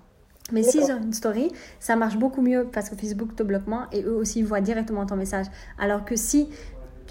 Mais 0.50 0.62
si 0.62 0.78
ont 0.80 1.02
une 1.02 1.12
story, 1.12 1.50
ça 1.80 1.96
marche 1.96 2.16
beaucoup 2.16 2.42
mieux 2.42 2.68
parce 2.70 2.90
que 2.90 2.96
Facebook 2.96 3.34
te 3.36 3.42
bloque 3.42 3.66
moins 3.66 3.88
et 3.92 4.02
eux 4.02 4.14
aussi 4.14 4.42
voient 4.42 4.60
directement 4.60 5.06
ton 5.06 5.16
message. 5.16 5.46
Alors 5.78 6.04
que 6.04 6.16
si 6.16 6.48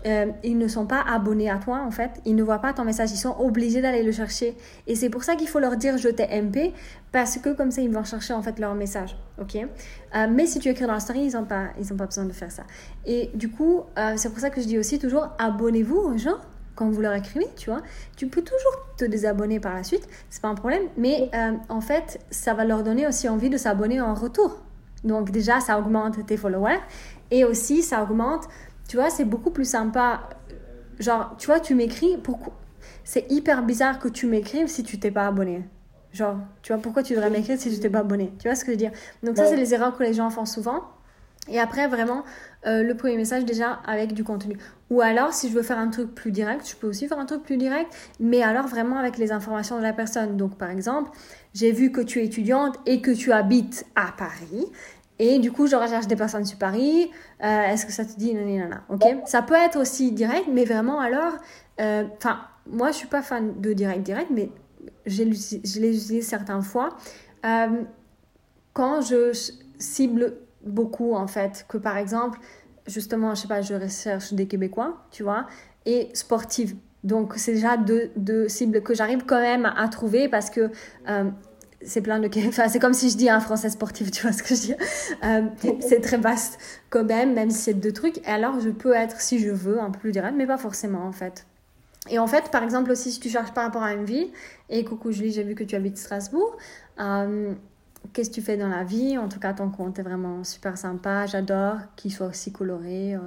euh, 0.05 0.27
ils 0.43 0.57
ne 0.57 0.67
sont 0.67 0.87
pas 0.87 1.01
abonnés 1.01 1.49
à 1.49 1.57
toi 1.57 1.83
en 1.85 1.91
fait, 1.91 2.11
ils 2.25 2.35
ne 2.35 2.43
voient 2.43 2.59
pas 2.59 2.73
ton 2.73 2.83
message, 2.83 3.11
ils 3.11 3.17
sont 3.17 3.35
obligés 3.39 3.81
d'aller 3.81 4.03
le 4.03 4.11
chercher. 4.11 4.55
Et 4.87 4.95
c'est 4.95 5.09
pour 5.09 5.23
ça 5.23 5.35
qu'il 5.35 5.47
faut 5.47 5.59
leur 5.59 5.77
dire 5.77 5.97
je 5.97 6.09
t'ai 6.09 6.41
MP 6.41 6.73
parce 7.11 7.37
que 7.37 7.53
comme 7.53 7.71
ça 7.71 7.81
ils 7.81 7.91
vont 7.91 8.03
chercher 8.03 8.33
en 8.33 8.41
fait 8.41 8.59
leur 8.59 8.75
message, 8.75 9.15
ok? 9.39 9.55
Euh, 9.55 10.27
Mais 10.29 10.45
si 10.45 10.59
tu 10.59 10.69
écris 10.69 10.85
dans 10.85 10.93
la 10.93 10.99
story, 10.99 11.25
ils 11.25 11.33
n'ont 11.33 11.45
pas, 11.45 11.67
ils 11.79 11.91
ont 11.93 11.97
pas 11.97 12.05
besoin 12.05 12.25
de 12.25 12.33
faire 12.33 12.51
ça. 12.51 12.63
Et 13.05 13.29
du 13.33 13.49
coup, 13.49 13.81
euh, 13.97 14.13
c'est 14.17 14.29
pour 14.29 14.39
ça 14.39 14.49
que 14.49 14.59
je 14.59 14.67
dis 14.67 14.77
aussi 14.77 14.99
toujours 14.99 15.29
abonnez-vous 15.37 15.97
aux 15.97 16.17
gens 16.17 16.37
quand 16.75 16.89
vous 16.89 17.01
leur 17.01 17.13
écrivez, 17.13 17.47
tu 17.55 17.69
vois. 17.69 17.81
Tu 18.15 18.27
peux 18.27 18.41
toujours 18.41 18.85
te 18.97 19.05
désabonner 19.05 19.59
par 19.59 19.73
la 19.73 19.83
suite, 19.83 20.07
c'est 20.29 20.41
pas 20.41 20.47
un 20.47 20.55
problème, 20.55 20.83
mais 20.97 21.29
euh, 21.33 21.53
en 21.69 21.81
fait, 21.81 22.19
ça 22.31 22.53
va 22.53 22.65
leur 22.65 22.83
donner 22.83 23.07
aussi 23.07 23.27
envie 23.29 23.49
de 23.49 23.57
s'abonner 23.57 24.01
en 24.01 24.13
retour. 24.13 24.61
Donc 25.03 25.31
déjà, 25.31 25.59
ça 25.59 25.79
augmente 25.79 26.25
tes 26.25 26.37
followers 26.37 26.79
et 27.31 27.43
aussi 27.43 27.81
ça 27.81 28.03
augmente, 28.03 28.47
tu 28.87 28.97
vois, 28.97 29.09
c'est 29.09 29.25
beaucoup 29.25 29.51
plus 29.51 29.65
sympa. 29.65 30.21
Genre, 30.99 31.35
tu 31.37 31.47
vois, 31.47 31.59
tu 31.59 31.75
m'écris, 31.75 32.17
pourquoi 32.17 32.53
C'est 33.03 33.31
hyper 33.31 33.63
bizarre 33.63 33.99
que 33.99 34.07
tu 34.07 34.27
m'écrives 34.27 34.67
si 34.67 34.83
tu 34.83 34.99
t'es 34.99 35.11
pas 35.11 35.27
abonné. 35.27 35.63
Genre, 36.13 36.37
tu 36.61 36.73
vois, 36.73 36.81
pourquoi 36.81 37.03
tu 37.03 37.13
devrais 37.13 37.29
m'écrire 37.29 37.57
si 37.57 37.73
tu 37.73 37.79
t'es 37.79 37.89
pas 37.89 37.99
abonné 37.99 38.33
Tu 38.37 38.47
vois 38.47 38.55
ce 38.55 38.65
que 38.65 38.71
je 38.71 38.71
veux 38.71 38.77
dire? 38.77 38.91
Donc 39.23 39.37
ça, 39.37 39.45
c'est 39.47 39.55
les 39.55 39.73
erreurs 39.73 39.97
que 39.97 40.03
les 40.03 40.13
gens 40.13 40.29
font 40.29 40.45
souvent. 40.45 40.83
Et 41.47 41.59
après, 41.59 41.87
vraiment, 41.87 42.23
euh, 42.67 42.83
le 42.83 42.95
premier 42.95 43.17
message 43.17 43.45
déjà 43.45 43.79
avec 43.85 44.13
du 44.13 44.23
contenu. 44.23 44.57
Ou 44.91 44.99
alors, 44.99 45.33
si 45.33 45.49
je 45.49 45.53
veux 45.53 45.63
faire 45.63 45.79
un 45.79 45.87
truc 45.87 46.13
plus 46.13 46.31
direct, 46.31 46.69
je 46.69 46.75
peux 46.75 46.85
aussi 46.85 47.07
faire 47.07 47.17
un 47.17 47.25
truc 47.25 47.43
plus 47.43 47.55
direct, 47.55 47.89
mais 48.19 48.43
alors 48.43 48.67
vraiment 48.67 48.97
avec 48.97 49.17
les 49.17 49.31
informations 49.31 49.77
de 49.77 49.83
la 49.83 49.93
personne. 49.93 50.35
Donc, 50.35 50.57
par 50.57 50.69
exemple, 50.69 51.11
j'ai 51.53 51.71
vu 51.71 51.93
que 51.93 52.01
tu 52.01 52.19
es 52.19 52.25
étudiante 52.25 52.77
et 52.85 52.99
que 52.99 53.11
tu 53.11 53.31
habites 53.31 53.85
à 53.95 54.11
Paris. 54.17 54.65
Et 55.17 55.39
du 55.39 55.49
coup, 55.53 55.65
je 55.65 55.77
recherche 55.77 56.07
des 56.07 56.17
personnes 56.17 56.43
sur 56.43 56.57
Paris. 56.57 57.09
Euh, 57.41 57.61
est-ce 57.63 57.85
que 57.85 57.93
ça 57.93 58.03
te 58.03 58.17
dit 58.17 58.33
nanana, 58.33 58.83
Ok? 58.89 59.03
Ça 59.25 59.41
peut 59.41 59.55
être 59.55 59.79
aussi 59.79 60.11
direct, 60.11 60.47
mais 60.51 60.65
vraiment 60.65 60.99
alors. 60.99 61.37
Euh, 61.79 62.03
enfin, 62.17 62.41
moi, 62.67 62.91
je 62.91 62.97
suis 62.97 63.07
pas 63.07 63.21
fan 63.21 63.61
de 63.61 63.71
direct 63.71 64.03
direct, 64.03 64.29
mais 64.29 64.49
je 65.05 65.23
l'ai 65.23 65.29
utilisé 65.29 66.21
certaines 66.21 66.63
fois. 66.63 66.97
quand 68.73 69.01
je 69.01 69.31
cible 69.79 70.35
beaucoup 70.63 71.13
en 71.15 71.27
fait. 71.27 71.65
Que 71.67 71.77
par 71.77 71.97
exemple, 71.97 72.39
justement, 72.87 73.35
je 73.35 73.41
sais 73.41 73.47
pas, 73.47 73.61
je 73.61 73.73
recherche 73.73 74.33
des 74.33 74.47
Québécois, 74.47 75.05
tu 75.11 75.23
vois, 75.23 75.47
et 75.85 76.09
sportives. 76.13 76.75
Donc, 77.03 77.33
c'est 77.37 77.53
déjà 77.53 77.77
deux, 77.77 78.11
deux, 78.15 78.47
cibles 78.47 78.81
que 78.83 78.93
j'arrive 78.93 79.25
quand 79.25 79.41
même 79.41 79.71
à 79.75 79.87
trouver 79.87 80.29
parce 80.29 80.49
que 80.49 80.69
euh, 81.09 81.31
c'est 81.83 82.01
plein 82.01 82.19
de. 82.19 82.29
Enfin, 82.47 82.67
c'est 82.67 82.79
comme 82.79 82.93
si 82.93 83.09
je 83.09 83.17
dis 83.17 83.29
un 83.29 83.39
français 83.39 83.69
sportif, 83.69 84.11
tu 84.11 84.21
vois 84.21 84.31
ce 84.31 84.43
que 84.43 84.55
je 84.55 84.61
dis. 84.61 84.75
Euh, 85.23 85.41
c'est 85.79 86.01
très 86.01 86.17
vaste 86.17 86.59
quand 86.89 87.03
même, 87.03 87.33
même 87.33 87.49
si 87.49 87.57
c'est 87.57 87.73
deux 87.73 87.93
trucs. 87.93 88.19
Et 88.19 88.31
alors, 88.31 88.59
je 88.59 88.69
peux 88.69 88.93
être, 88.93 89.19
si 89.19 89.39
je 89.39 89.49
veux, 89.49 89.79
un 89.79 89.89
peu 89.89 89.99
plus 89.99 90.11
direct, 90.11 90.35
mais 90.37 90.45
pas 90.45 90.57
forcément 90.57 91.05
en 91.05 91.11
fait. 91.11 91.45
Et 92.09 92.17
en 92.17 92.27
fait, 92.27 92.49
par 92.51 92.63
exemple, 92.63 92.91
aussi, 92.91 93.11
si 93.11 93.19
tu 93.19 93.29
cherches 93.29 93.53
par 93.53 93.63
rapport 93.63 93.83
à 93.83 93.93
une 93.93 94.05
ville, 94.05 94.29
et 94.69 94.83
coucou 94.83 95.11
Julie, 95.11 95.31
j'ai 95.31 95.43
vu 95.43 95.53
que 95.53 95.63
tu 95.63 95.75
habites 95.75 95.97
Strasbourg. 95.97 96.57
Euh, 96.99 97.53
qu'est-ce 98.13 98.29
que 98.29 98.35
tu 98.35 98.41
fais 98.41 98.57
dans 98.57 98.69
la 98.69 98.83
vie? 98.83 99.17
En 99.17 99.29
tout 99.29 99.39
cas, 99.39 99.53
ton 99.53 99.69
compte 99.69 99.99
est 99.99 100.03
vraiment 100.03 100.43
super 100.43 100.77
sympa. 100.77 101.25
J'adore 101.25 101.77
qu'il 101.95 102.11
soit 102.11 102.27
aussi 102.27 102.51
coloré. 102.51 103.15
Euh, 103.15 103.19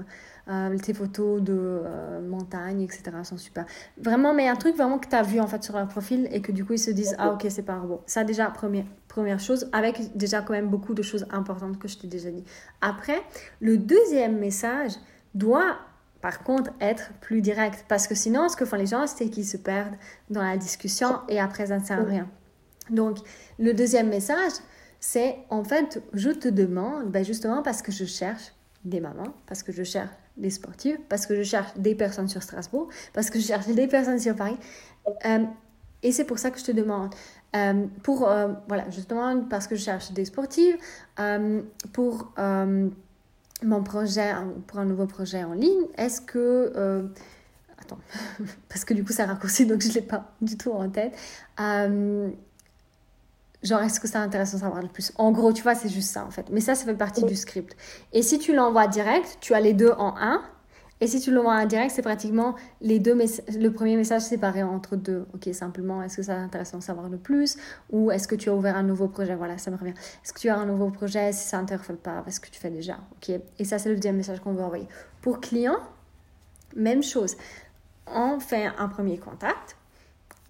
euh, 0.48 0.76
tes 0.76 0.92
photos 0.92 1.40
de 1.40 1.54
euh, 1.56 2.20
montagne, 2.20 2.82
etc. 2.82 3.04
sont 3.22 3.38
super. 3.38 3.64
Vraiment, 3.96 4.34
mais 4.34 4.46
un 4.46 4.56
truc 4.56 4.76
vraiment 4.76 4.98
que 4.98 5.08
tu 5.08 5.16
as 5.16 5.22
vu 5.22 5.40
en 5.40 5.46
fait 5.46 5.64
sur 5.64 5.74
leur 5.74 5.88
profil 5.88 6.28
et 6.32 6.42
que 6.42 6.52
du 6.52 6.66
coup 6.66 6.74
ils 6.74 6.78
se 6.78 6.90
disent 6.90 7.16
Ah, 7.18 7.30
ok, 7.30 7.46
c'est 7.48 7.62
pas 7.62 7.78
robot. 7.78 8.02
Ça, 8.04 8.24
déjà, 8.24 8.50
première, 8.50 8.84
première 9.08 9.40
chose, 9.40 9.70
avec 9.72 10.14
déjà 10.16 10.42
quand 10.42 10.52
même 10.52 10.68
beaucoup 10.68 10.92
de 10.92 11.02
choses 11.02 11.26
importantes 11.30 11.78
que 11.78 11.88
je 11.88 11.96
t'ai 11.96 12.08
déjà 12.08 12.30
dit. 12.30 12.44
Après, 12.82 13.22
le 13.60 13.78
deuxième 13.78 14.38
message 14.38 14.92
doit 15.34 15.78
par 16.20 16.42
contre 16.42 16.70
être 16.80 17.12
plus 17.22 17.40
direct 17.40 17.86
parce 17.88 18.06
que 18.06 18.14
sinon, 18.14 18.50
ce 18.50 18.56
que 18.56 18.66
font 18.66 18.76
les 18.76 18.86
gens, 18.86 19.06
c'est 19.06 19.30
qu'ils 19.30 19.46
se 19.46 19.56
perdent 19.56 19.96
dans 20.28 20.42
la 20.42 20.58
discussion 20.58 21.20
et 21.30 21.40
après, 21.40 21.66
ça 21.66 21.78
ne 21.78 21.84
sert 21.84 22.00
à 22.00 22.04
rien. 22.04 22.28
Donc, 22.90 23.18
le 23.58 23.72
deuxième 23.72 24.08
message, 24.08 24.52
c'est 25.00 25.36
en 25.50 25.64
fait, 25.64 26.02
je 26.14 26.30
te 26.30 26.48
demande, 26.48 27.10
ben 27.10 27.24
justement 27.24 27.62
parce 27.62 27.82
que 27.82 27.92
je 27.92 28.04
cherche 28.04 28.52
des 28.84 29.00
mamans, 29.00 29.34
parce 29.46 29.62
que 29.62 29.72
je 29.72 29.82
cherche 29.82 30.10
des 30.36 30.50
sportifs, 30.50 30.98
parce 31.08 31.26
que 31.26 31.36
je 31.36 31.42
cherche 31.42 31.76
des 31.76 31.94
personnes 31.94 32.28
sur 32.28 32.42
Strasbourg, 32.42 32.88
parce 33.12 33.30
que 33.30 33.38
je 33.38 33.46
cherche 33.46 33.66
des 33.66 33.86
personnes 33.86 34.18
sur 34.18 34.34
Paris. 34.34 34.56
Euh, 35.26 35.44
et 36.02 36.12
c'est 36.12 36.24
pour 36.24 36.38
ça 36.38 36.50
que 36.50 36.58
je 36.58 36.64
te 36.64 36.72
demande. 36.72 37.14
Euh, 37.54 37.86
pour, 38.02 38.28
euh, 38.28 38.48
voilà, 38.68 38.88
justement, 38.90 39.42
parce 39.42 39.66
que 39.66 39.76
je 39.76 39.82
cherche 39.82 40.12
des 40.12 40.24
sportifs, 40.24 40.76
pour 41.92 42.32
mon 42.36 43.82
projet, 43.82 44.32
pour 44.66 44.78
un 44.78 44.84
nouveau 44.84 45.06
projet 45.06 45.44
en 45.44 45.52
ligne, 45.52 45.84
est-ce 45.96 46.20
que... 46.20 47.08
attends, 47.78 47.98
parce 48.68 48.84
que 48.84 48.92
du 48.94 49.04
coup, 49.04 49.12
ça 49.12 49.26
raccourci, 49.26 49.66
donc 49.66 49.82
je 49.82 49.88
ne 49.88 49.94
l'ai 49.94 50.02
pas 50.02 50.32
du 50.42 50.56
tout 50.56 50.72
en 50.72 50.88
tête. 50.90 51.14
Genre, 53.64 53.80
est-ce 53.80 53.98
que 53.98 54.06
c'est 54.06 54.18
intéressant 54.18 54.58
de 54.58 54.62
savoir 54.62 54.82
le 54.82 54.88
plus? 54.88 55.12
En 55.16 55.32
gros, 55.32 55.52
tu 55.52 55.62
vois, 55.62 55.74
c'est 55.74 55.88
juste 55.88 56.10
ça 56.10 56.24
en 56.24 56.30
fait. 56.30 56.46
Mais 56.50 56.60
ça, 56.60 56.74
ça 56.74 56.84
fait 56.84 56.94
partie 56.94 57.24
du 57.24 57.34
script. 57.34 57.74
Et 58.12 58.22
si 58.22 58.38
tu 58.38 58.54
l'envoies 58.54 58.86
direct, 58.88 59.38
tu 59.40 59.54
as 59.54 59.60
les 59.60 59.72
deux 59.72 59.92
en 59.92 60.14
un. 60.18 60.42
Et 61.00 61.06
si 61.06 61.18
tu 61.18 61.32
l'envoies 61.32 61.54
en 61.54 61.66
direct, 61.66 61.90
c'est 61.90 62.02
pratiquement 62.02 62.54
les 62.82 62.98
deux 62.98 63.14
le 63.14 63.68
premier 63.70 63.96
message 63.96 64.22
séparé 64.22 64.62
entre 64.62 64.96
deux. 64.96 65.26
Ok, 65.32 65.48
simplement, 65.52 66.02
est-ce 66.02 66.18
que 66.18 66.22
c'est 66.22 66.32
intéressant 66.32 66.78
de 66.78 66.82
savoir 66.82 67.08
le 67.08 67.16
plus? 67.16 67.56
Ou 67.90 68.10
est-ce 68.10 68.28
que 68.28 68.34
tu 68.34 68.50
as 68.50 68.54
ouvert 68.54 68.76
un 68.76 68.82
nouveau 68.82 69.08
projet? 69.08 69.34
Voilà, 69.34 69.56
ça 69.56 69.70
me 69.70 69.76
revient. 69.76 69.94
Est-ce 70.22 70.34
que 70.34 70.40
tu 70.40 70.50
as 70.50 70.56
un 70.56 70.66
nouveau 70.66 70.90
projet? 70.90 71.32
Si 71.32 71.48
ça 71.48 71.56
n'interfère 71.56 71.96
pas, 71.96 72.22
est-ce 72.26 72.40
que 72.40 72.50
tu 72.50 72.60
fais 72.60 72.70
déjà 72.70 72.98
Ok. 73.16 73.34
Et 73.58 73.64
ça, 73.64 73.78
c'est 73.78 73.88
le 73.88 73.96
deuxième 73.96 74.16
message 74.16 74.40
qu'on 74.40 74.52
veut 74.52 74.62
envoyer. 74.62 74.86
Pour 75.22 75.40
client, 75.40 75.78
même 76.76 77.02
chose. 77.02 77.34
On 78.06 78.38
fait 78.40 78.66
un 78.78 78.88
premier 78.88 79.16
contact 79.16 79.76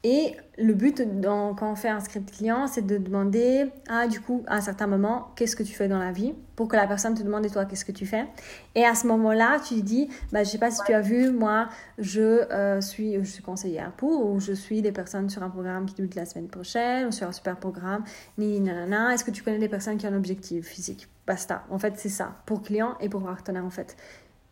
Et 0.06 0.36
le 0.58 0.74
but 0.74 1.02
quand 1.22 1.56
on 1.62 1.74
fait 1.76 1.88
un 1.88 2.00
script 2.00 2.30
client, 2.30 2.66
c'est 2.66 2.86
de 2.86 2.98
demander, 2.98 3.70
ah, 3.88 4.06
du 4.06 4.20
coup, 4.20 4.44
à 4.46 4.56
un 4.56 4.60
certain 4.60 4.86
moment, 4.86 5.32
qu'est-ce 5.34 5.56
que 5.56 5.62
tu 5.62 5.72
fais 5.72 5.88
dans 5.88 5.98
la 5.98 6.12
vie 6.12 6.34
pour 6.56 6.68
que 6.68 6.76
la 6.76 6.86
personne 6.86 7.14
te 7.14 7.22
demande, 7.22 7.46
et 7.46 7.50
toi, 7.50 7.64
qu'est-ce 7.64 7.86
que 7.86 7.92
tu 7.92 8.04
fais? 8.04 8.26
Et 8.74 8.84
à 8.84 8.94
ce 8.94 9.06
moment-là, 9.06 9.58
tu 9.66 9.80
dis, 9.80 10.10
bah, 10.30 10.44
je 10.44 10.50
sais 10.50 10.58
pas 10.58 10.70
si 10.70 10.82
tu 10.84 10.92
as 10.92 11.00
vu, 11.00 11.30
moi, 11.30 11.70
je, 11.96 12.20
euh, 12.20 12.82
suis, 12.82 13.14
je 13.14 13.30
suis 13.30 13.42
conseillère 13.42 13.92
pour, 13.92 14.30
ou 14.30 14.40
je 14.40 14.52
suis 14.52 14.82
des 14.82 14.92
personnes 14.92 15.30
sur 15.30 15.42
un 15.42 15.48
programme 15.48 15.86
qui 15.86 15.94
débute 15.94 16.16
la 16.16 16.26
semaine 16.26 16.48
prochaine, 16.48 17.06
ou 17.06 17.10
sur 17.10 17.26
un 17.26 17.32
super 17.32 17.56
programme, 17.56 18.04
ni 18.36 18.60
nanana. 18.60 19.14
Est-ce 19.14 19.24
que 19.24 19.30
tu 19.30 19.42
connais 19.42 19.58
des 19.58 19.70
personnes 19.70 19.96
qui 19.96 20.06
ont 20.06 20.10
un 20.10 20.16
objectif 20.16 20.66
physique? 20.66 21.08
Basta. 21.26 21.64
En 21.70 21.78
fait, 21.78 21.94
c'est 21.96 22.10
ça, 22.10 22.42
pour 22.44 22.60
client 22.60 22.94
et 23.00 23.08
pour 23.08 23.22
partenaire, 23.22 23.64
en 23.64 23.70
fait. 23.70 23.96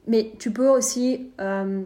Mais 0.06 0.32
tu 0.38 0.50
peux 0.50 0.68
aussi. 0.68 1.30
Euh, 1.42 1.82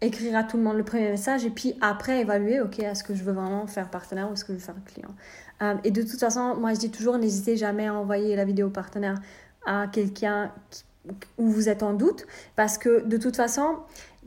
écrire 0.00 0.36
à 0.36 0.44
tout 0.44 0.56
le 0.56 0.62
monde 0.62 0.76
le 0.76 0.84
premier 0.84 1.10
message 1.10 1.44
et 1.44 1.50
puis 1.50 1.74
après 1.80 2.20
évaluer, 2.20 2.60
ok, 2.60 2.78
est-ce 2.78 3.04
que 3.04 3.14
je 3.14 3.22
veux 3.22 3.32
vraiment 3.32 3.66
faire 3.66 3.90
partenaire 3.90 4.30
ou 4.30 4.32
est-ce 4.32 4.44
que 4.44 4.52
je 4.52 4.58
veux 4.58 4.64
faire 4.64 4.74
client. 4.86 5.14
Euh, 5.62 5.74
et 5.84 5.90
de 5.90 6.02
toute 6.02 6.18
façon, 6.18 6.56
moi 6.56 6.72
je 6.72 6.78
dis 6.78 6.90
toujours, 6.90 7.18
n'hésitez 7.18 7.56
jamais 7.56 7.86
à 7.86 7.94
envoyer 7.94 8.34
la 8.36 8.44
vidéo 8.44 8.70
partenaire 8.70 9.20
à 9.66 9.88
quelqu'un 9.88 10.52
où 11.38 11.48
vous 11.48 11.68
êtes 11.68 11.82
en 11.82 11.92
doute 11.92 12.26
parce 12.56 12.78
que 12.78 13.04
de 13.04 13.16
toute 13.16 13.36
façon, 13.36 13.80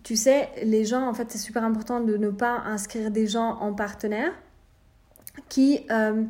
tu 0.03 0.15
sais, 0.15 0.50
les 0.63 0.86
gens, 0.86 1.08
en 1.08 1.13
fait, 1.13 1.32
c'est 1.32 1.38
super 1.38 1.63
important 1.63 2.01
de 2.01 2.18
ne 2.18 2.30
pas 2.30 2.58
inscrire 2.65 3.10
des 3.10 3.25
gens 3.25 3.58
en 3.62 3.74
partenaire 3.74 4.34
qui 5.50 5.86
euh, 5.89 6.24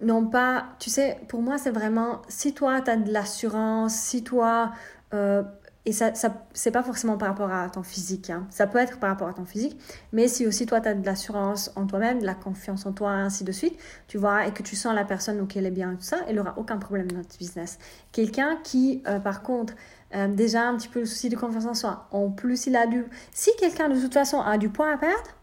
n'ont 0.00 0.26
pas, 0.26 0.68
tu 0.78 0.90
sais, 0.90 1.18
pour 1.28 1.42
moi, 1.42 1.58
c'est 1.58 1.70
vraiment, 1.70 2.22
si 2.28 2.54
toi, 2.54 2.80
tu 2.80 2.90
as 2.90 2.96
de 2.96 3.12
l'assurance, 3.12 3.94
si 3.94 4.24
toi, 4.24 4.72
euh, 5.12 5.42
et 5.90 5.92
ça, 5.92 6.14
ça 6.14 6.46
c'est 6.52 6.70
pas 6.70 6.84
forcément 6.84 7.18
par 7.18 7.30
rapport 7.30 7.50
à 7.50 7.68
ton 7.68 7.82
physique. 7.82 8.30
Hein. 8.30 8.46
Ça 8.50 8.68
peut 8.68 8.78
être 8.78 9.00
par 9.00 9.10
rapport 9.10 9.26
à 9.26 9.32
ton 9.32 9.44
physique, 9.44 9.76
mais 10.12 10.28
si 10.28 10.46
aussi 10.46 10.64
toi, 10.64 10.80
tu 10.80 10.86
as 10.86 10.94
de 10.94 11.04
l'assurance 11.04 11.72
en 11.74 11.84
toi-même, 11.84 12.20
de 12.20 12.26
la 12.26 12.34
confiance 12.34 12.86
en 12.86 12.92
toi, 12.92 13.10
ainsi 13.10 13.42
de 13.42 13.50
suite, 13.50 13.76
tu 14.06 14.16
vois, 14.16 14.46
et 14.46 14.52
que 14.52 14.62
tu 14.62 14.76
sens 14.76 14.94
la 14.94 15.04
personne, 15.04 15.40
ok, 15.40 15.56
elle 15.56 15.66
est 15.66 15.72
bien, 15.72 15.96
tout 15.96 16.02
ça, 16.02 16.18
elle 16.28 16.38
aura 16.38 16.54
aucun 16.58 16.76
problème 16.76 17.10
dans 17.10 17.16
notre 17.16 17.36
business. 17.38 17.80
Quelqu'un 18.12 18.56
qui, 18.62 19.02
euh, 19.08 19.18
par 19.18 19.42
contre, 19.42 19.74
euh, 20.14 20.28
déjà 20.28 20.62
un 20.62 20.76
petit 20.76 20.86
peu 20.86 21.00
le 21.00 21.06
souci 21.06 21.28
de 21.28 21.34
confiance 21.34 21.66
en 21.66 21.74
soi, 21.74 22.06
en 22.12 22.30
plus 22.30 22.68
il 22.68 22.76
a 22.76 22.86
du... 22.86 23.04
Si 23.32 23.50
quelqu'un 23.58 23.88
de 23.88 24.00
toute 24.00 24.14
façon 24.14 24.40
a 24.40 24.58
du 24.58 24.68
poids 24.68 24.92
à 24.92 24.96
perdre, 24.96 25.39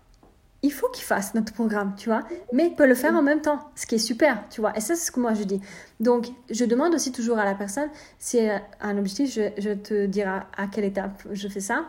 il 0.64 0.72
faut 0.72 0.90
qu'il 0.90 1.04
fasse 1.04 1.34
notre 1.34 1.54
programme, 1.54 1.94
tu 1.98 2.10
vois, 2.10 2.24
mais 2.52 2.68
il 2.68 2.76
peut 2.76 2.88
le 2.88 2.96
faire 2.96 3.14
en 3.14 3.22
même 3.22 3.42
temps, 3.42 3.60
ce 3.76 3.86
qui 3.86 3.96
est 3.96 4.00
super, 4.00 4.44
tu 4.50 4.62
vois. 4.62 4.76
Et 4.76 4.82
ça, 4.82 4.96
c'est 4.96 5.06
ce 5.06 5.12
que 5.12 5.20
moi 5.20 5.34
je 5.34 5.44
dis. 5.44 5.62
Donc, 6.00 6.28
je 6.50 6.66
demande 6.66 6.96
aussi 6.96 7.12
toujours 7.12 7.38
à 7.38 7.46
la 7.46 7.54
personne 7.54 7.90
si 8.20 8.38
elle 8.38 8.62
a 8.80 8.88
un 8.88 8.98
objectif, 8.98 9.34
je, 9.34 9.50
je 9.58 9.72
te 9.72 10.06
dirai 10.06 10.40
à 10.58 10.68
quelle 10.68 10.86
étape 10.86 11.24
je 11.32 11.48
fais 11.48 11.60
ça. 11.60 11.86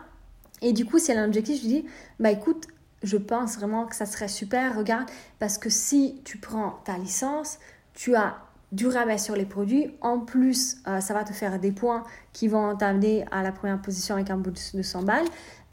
Et 0.61 0.73
du 0.73 0.85
coup, 0.85 0.99
si 0.99 1.11
elle 1.11 1.17
a 1.17 1.21
un 1.21 1.27
objectif, 1.27 1.61
je 1.61 1.67
dis, 1.67 1.85
bah 2.19 2.31
écoute, 2.31 2.67
je 3.03 3.17
pense 3.17 3.57
vraiment 3.57 3.85
que 3.85 3.95
ça 3.95 4.05
serait 4.05 4.27
super, 4.27 4.77
regarde, 4.77 5.09
parce 5.39 5.57
que 5.57 5.69
si 5.69 6.21
tu 6.25 6.37
prends 6.37 6.79
ta 6.83 6.97
licence, 6.97 7.59
tu 7.93 8.15
as 8.15 8.37
du 8.71 8.87
rabais 8.87 9.17
sur 9.17 9.35
les 9.35 9.45
produits. 9.45 9.95
En 10.01 10.19
plus, 10.19 10.77
euh, 10.87 10.99
ça 10.99 11.13
va 11.13 11.23
te 11.23 11.33
faire 11.33 11.59
des 11.59 11.71
points 11.71 12.03
qui 12.33 12.47
vont 12.47 12.75
t'amener 12.75 13.25
à 13.31 13.41
la 13.41 13.51
première 13.51 13.81
position 13.81 14.15
avec 14.15 14.29
un 14.29 14.37
bonus 14.37 14.75
de 14.75 14.81
100 14.81 15.03
balles. 15.03 15.25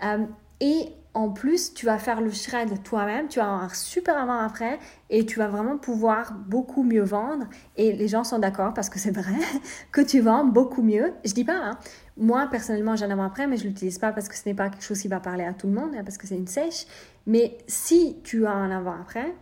Euh, 0.05 0.25
et 0.61 0.93
en 1.17 1.31
plus, 1.31 1.73
tu 1.73 1.87
vas 1.87 1.97
faire 1.97 2.21
le 2.21 2.31
shred 2.31 2.83
toi-même, 2.83 3.29
tu 3.29 3.39
vas 3.39 3.47
avoir 3.47 3.65
un 3.65 3.69
super 3.71 4.19
avant-après 4.19 4.79
et 5.09 5.25
tu 5.25 5.39
vas 5.39 5.49
vraiment 5.49 5.79
pouvoir 5.79 6.35
beaucoup 6.35 6.83
mieux 6.83 7.05
vendre. 7.05 7.47
Et 7.79 7.95
les 7.95 8.07
gens 8.07 8.23
sont 8.23 8.39
d'accord 8.39 8.75
parce 8.75 8.91
que 8.91 8.99
c'est 8.99 9.13
vrai 9.13 9.33
que 9.93 10.03
tu 10.03 10.21
vends 10.21 10.45
beaucoup 10.45 10.83
mieux. 10.83 11.15
Je 11.25 11.33
dis 11.33 11.45
pas, 11.45 11.57
hein. 11.57 11.79
moi 12.19 12.49
personnellement 12.51 12.97
j'ai 12.97 13.07
un 13.07 13.11
avant-après, 13.11 13.47
mais 13.47 13.57
je 13.57 13.65
l'utilise 13.65 13.99
pas 13.99 14.13
parce 14.13 14.29
que 14.29 14.37
ce 14.37 14.43
n'est 14.47 14.55
pas 14.55 14.69
quelque 14.69 14.85
chose 14.85 15.01
qui 15.01 15.09
va 15.09 15.19
parler 15.19 15.45
à 15.45 15.55
tout 15.55 15.69
le 15.69 15.73
monde, 15.73 15.95
hein, 15.97 16.03
parce 16.05 16.19
que 16.19 16.27
c'est 16.27 16.37
une 16.37 16.49
sèche. 16.49 16.85
Mais 17.27 17.57
si 17.67 18.19
tu 18.23 18.45
as 18.45 18.53
un 18.53 18.71
avant-après, 18.71 19.35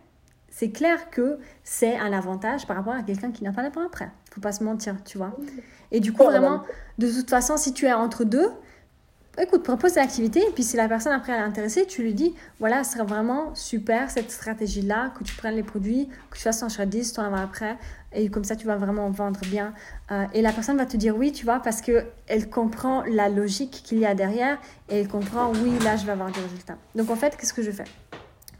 c'est 0.49 0.71
clair 0.71 1.09
que 1.09 1.39
c'est 1.65 1.97
un 1.97 2.13
avantage 2.13 2.65
par 2.67 2.77
rapport 2.77 2.93
à 2.93 3.03
quelqu'un 3.03 3.31
qui 3.31 3.43
n'a 3.43 3.51
pas 3.51 3.63
d'avant-après. 3.63 4.09
Faut 4.31 4.39
pas 4.39 4.53
se 4.53 4.63
mentir, 4.63 4.95
tu 5.03 5.17
vois. 5.17 5.35
Et 5.91 5.99
du 5.99 6.13
coup, 6.13 6.23
vraiment, 6.23 6.63
de 6.99 7.11
toute 7.11 7.29
façon, 7.29 7.57
si 7.57 7.73
tu 7.73 7.85
es 7.85 7.91
entre 7.91 8.23
deux, 8.23 8.49
écoute, 9.43 9.63
propose 9.63 9.95
l'activité 9.95 10.39
et 10.39 10.51
puis 10.51 10.63
si 10.63 10.77
la 10.77 10.87
personne 10.87 11.11
après 11.11 11.33
elle 11.33 11.39
est 11.39 11.43
intéressée, 11.43 11.85
tu 11.85 12.01
lui 12.01 12.13
dis 12.13 12.33
voilà, 12.59 12.83
ce 12.83 12.93
serait 12.93 13.05
vraiment 13.05 13.53
super 13.55 14.09
cette 14.09 14.31
stratégie-là, 14.31 15.11
que 15.17 15.23
tu 15.23 15.35
prennes 15.35 15.55
les 15.55 15.63
produits, 15.63 16.09
que 16.29 16.37
tu 16.37 16.43
fasses 16.43 16.59
ton 16.59 16.69
shred 16.69 16.89
10, 16.89 17.13
ton 17.13 17.23
avant 17.23 17.37
après, 17.37 17.77
et 18.13 18.29
comme 18.29 18.43
ça 18.43 18.55
tu 18.55 18.65
vas 18.65 18.77
vraiment 18.77 19.09
vendre 19.09 19.41
bien. 19.41 19.73
Euh, 20.11 20.25
et 20.33 20.41
la 20.41 20.51
personne 20.51 20.77
va 20.77 20.85
te 20.85 20.97
dire 20.97 21.15
oui, 21.17 21.31
tu 21.31 21.45
vois, 21.45 21.59
parce 21.59 21.81
qu'elle 21.81 22.49
comprend 22.49 23.03
la 23.03 23.29
logique 23.29 23.81
qu'il 23.83 23.99
y 23.99 24.05
a 24.05 24.15
derrière 24.15 24.57
et 24.89 25.01
elle 25.01 25.07
comprend 25.07 25.51
oui, 25.51 25.77
là 25.83 25.97
je 25.97 26.05
vais 26.05 26.13
avoir 26.13 26.31
des 26.31 26.41
résultats. 26.41 26.77
Donc 26.95 27.09
en 27.09 27.15
fait, 27.15 27.35
qu'est-ce 27.37 27.53
que 27.53 27.63
je 27.63 27.71
fais? 27.71 27.85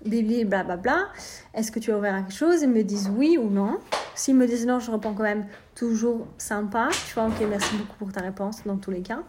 Bibli, 0.05 0.45
blablabla. 0.45 1.07
Est-ce 1.53 1.71
que 1.71 1.79
tu 1.79 1.91
as 1.91 1.97
ouvert 1.97 2.15
quelque 2.17 2.33
chose? 2.33 2.61
Ils 2.61 2.69
me 2.69 2.83
disent 2.83 3.09
oui 3.15 3.37
ou 3.39 3.49
non. 3.49 3.79
S'ils 4.13 4.35
me 4.35 4.45
disent 4.45 4.67
non, 4.67 4.79
je 4.79 4.91
réponds 4.91 5.13
quand 5.13 5.23
même 5.23 5.45
toujours 5.73 6.27
sympa. 6.37 6.89
Tu 7.07 7.15
vois, 7.15 7.25
ok, 7.25 7.43
merci 7.49 7.75
beaucoup 7.75 7.97
pour 7.97 8.11
ta 8.11 8.21
réponse 8.21 8.61
dans 8.65 8.77
tous 8.77 8.91
les 8.91 9.01
cas. 9.01 9.23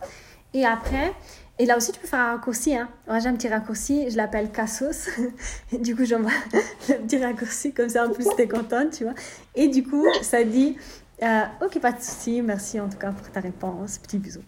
Et 0.55 0.65
après, 0.65 1.13
et 1.59 1.65
là 1.65 1.77
aussi, 1.77 1.93
tu 1.93 2.01
peux 2.01 2.07
faire 2.07 2.21
un 2.21 2.33
raccourci. 2.33 2.77
Hein. 2.77 2.89
Moi, 3.07 3.19
j'ai 3.19 3.29
un 3.29 3.35
petit 3.35 3.49
raccourci, 3.49 4.11
je 4.11 4.17
l'appelle 4.17 4.51
Cassos. 4.51 5.09
du 5.73 5.97
coup, 5.97 6.05
j'envoie 6.05 6.31
le 6.89 6.97
petit 6.97 7.19
raccourci, 7.19 7.73
comme 7.73 7.89
ça, 7.89 8.07
en 8.07 8.11
plus, 8.11 8.27
t'es 8.37 8.47
contente, 8.47 8.91
tu 8.91 9.05
vois. 9.05 9.15
Et 9.55 9.69
du 9.69 9.83
coup, 9.83 10.07
ça 10.21 10.45
dit 10.45 10.77
euh, 11.23 11.45
Ok, 11.63 11.81
pas 11.81 11.93
de 11.93 12.01
souci, 12.03 12.43
merci 12.43 12.79
en 12.79 12.89
tout 12.89 12.99
cas 12.99 13.11
pour 13.13 13.31
ta 13.31 13.41
réponse. 13.41 13.99
Petit 13.99 14.19
bisou. 14.19 14.41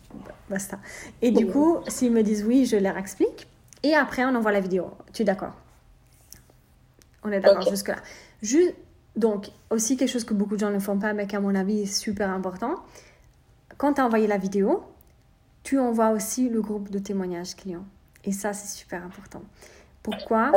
Basta. 0.51 0.79
Et 1.23 1.31
du 1.31 1.47
coup, 1.47 1.79
s'ils 1.89 2.13
me 2.13 2.23
disent 2.23 2.45
oui, 2.45 2.67
je 2.67 2.77
leur 2.77 2.99
explique. 2.99 3.49
Et 3.83 3.95
après, 3.95 4.25
on 4.25 4.35
envoie 4.35 4.53
la 4.53 4.61
vidéo. 4.61 4.91
Tu 5.13 5.23
es 5.23 5.25
d'accord? 5.25 5.55
On 7.25 7.33
est 7.33 7.41
d'accord 7.41 7.69
jusque-là. 7.69 7.97
Donc, 9.17 9.51
aussi 9.71 9.97
quelque 9.97 10.11
chose 10.11 10.25
que 10.25 10.35
beaucoup 10.35 10.55
de 10.55 10.61
gens 10.61 10.71
ne 10.71 10.79
font 10.79 10.99
pas, 10.99 11.13
mais 11.13 11.27
qui, 11.27 11.35
à 11.37 11.41
mon 11.41 11.55
avis, 11.55 11.83
est 11.83 11.87
super 11.87 12.31
important. 12.31 12.77
Quand 13.79 13.95
tu 13.95 14.01
as 14.01 14.07
envoyé 14.07 14.27
la 14.27 14.37
vidéo, 14.37 14.85
tu 15.69 15.79
envoies 15.79 16.13
aussi 16.13 16.49
le 16.49 16.63
groupe 16.63 16.91
de 16.91 16.99
témoignages 16.99 17.55
clients. 17.55 17.85
Et 18.25 18.33
ça, 18.33 18.55
c'est 18.55 18.75
super 18.75 19.05
important. 19.05 19.43
Pourquoi 20.03 20.51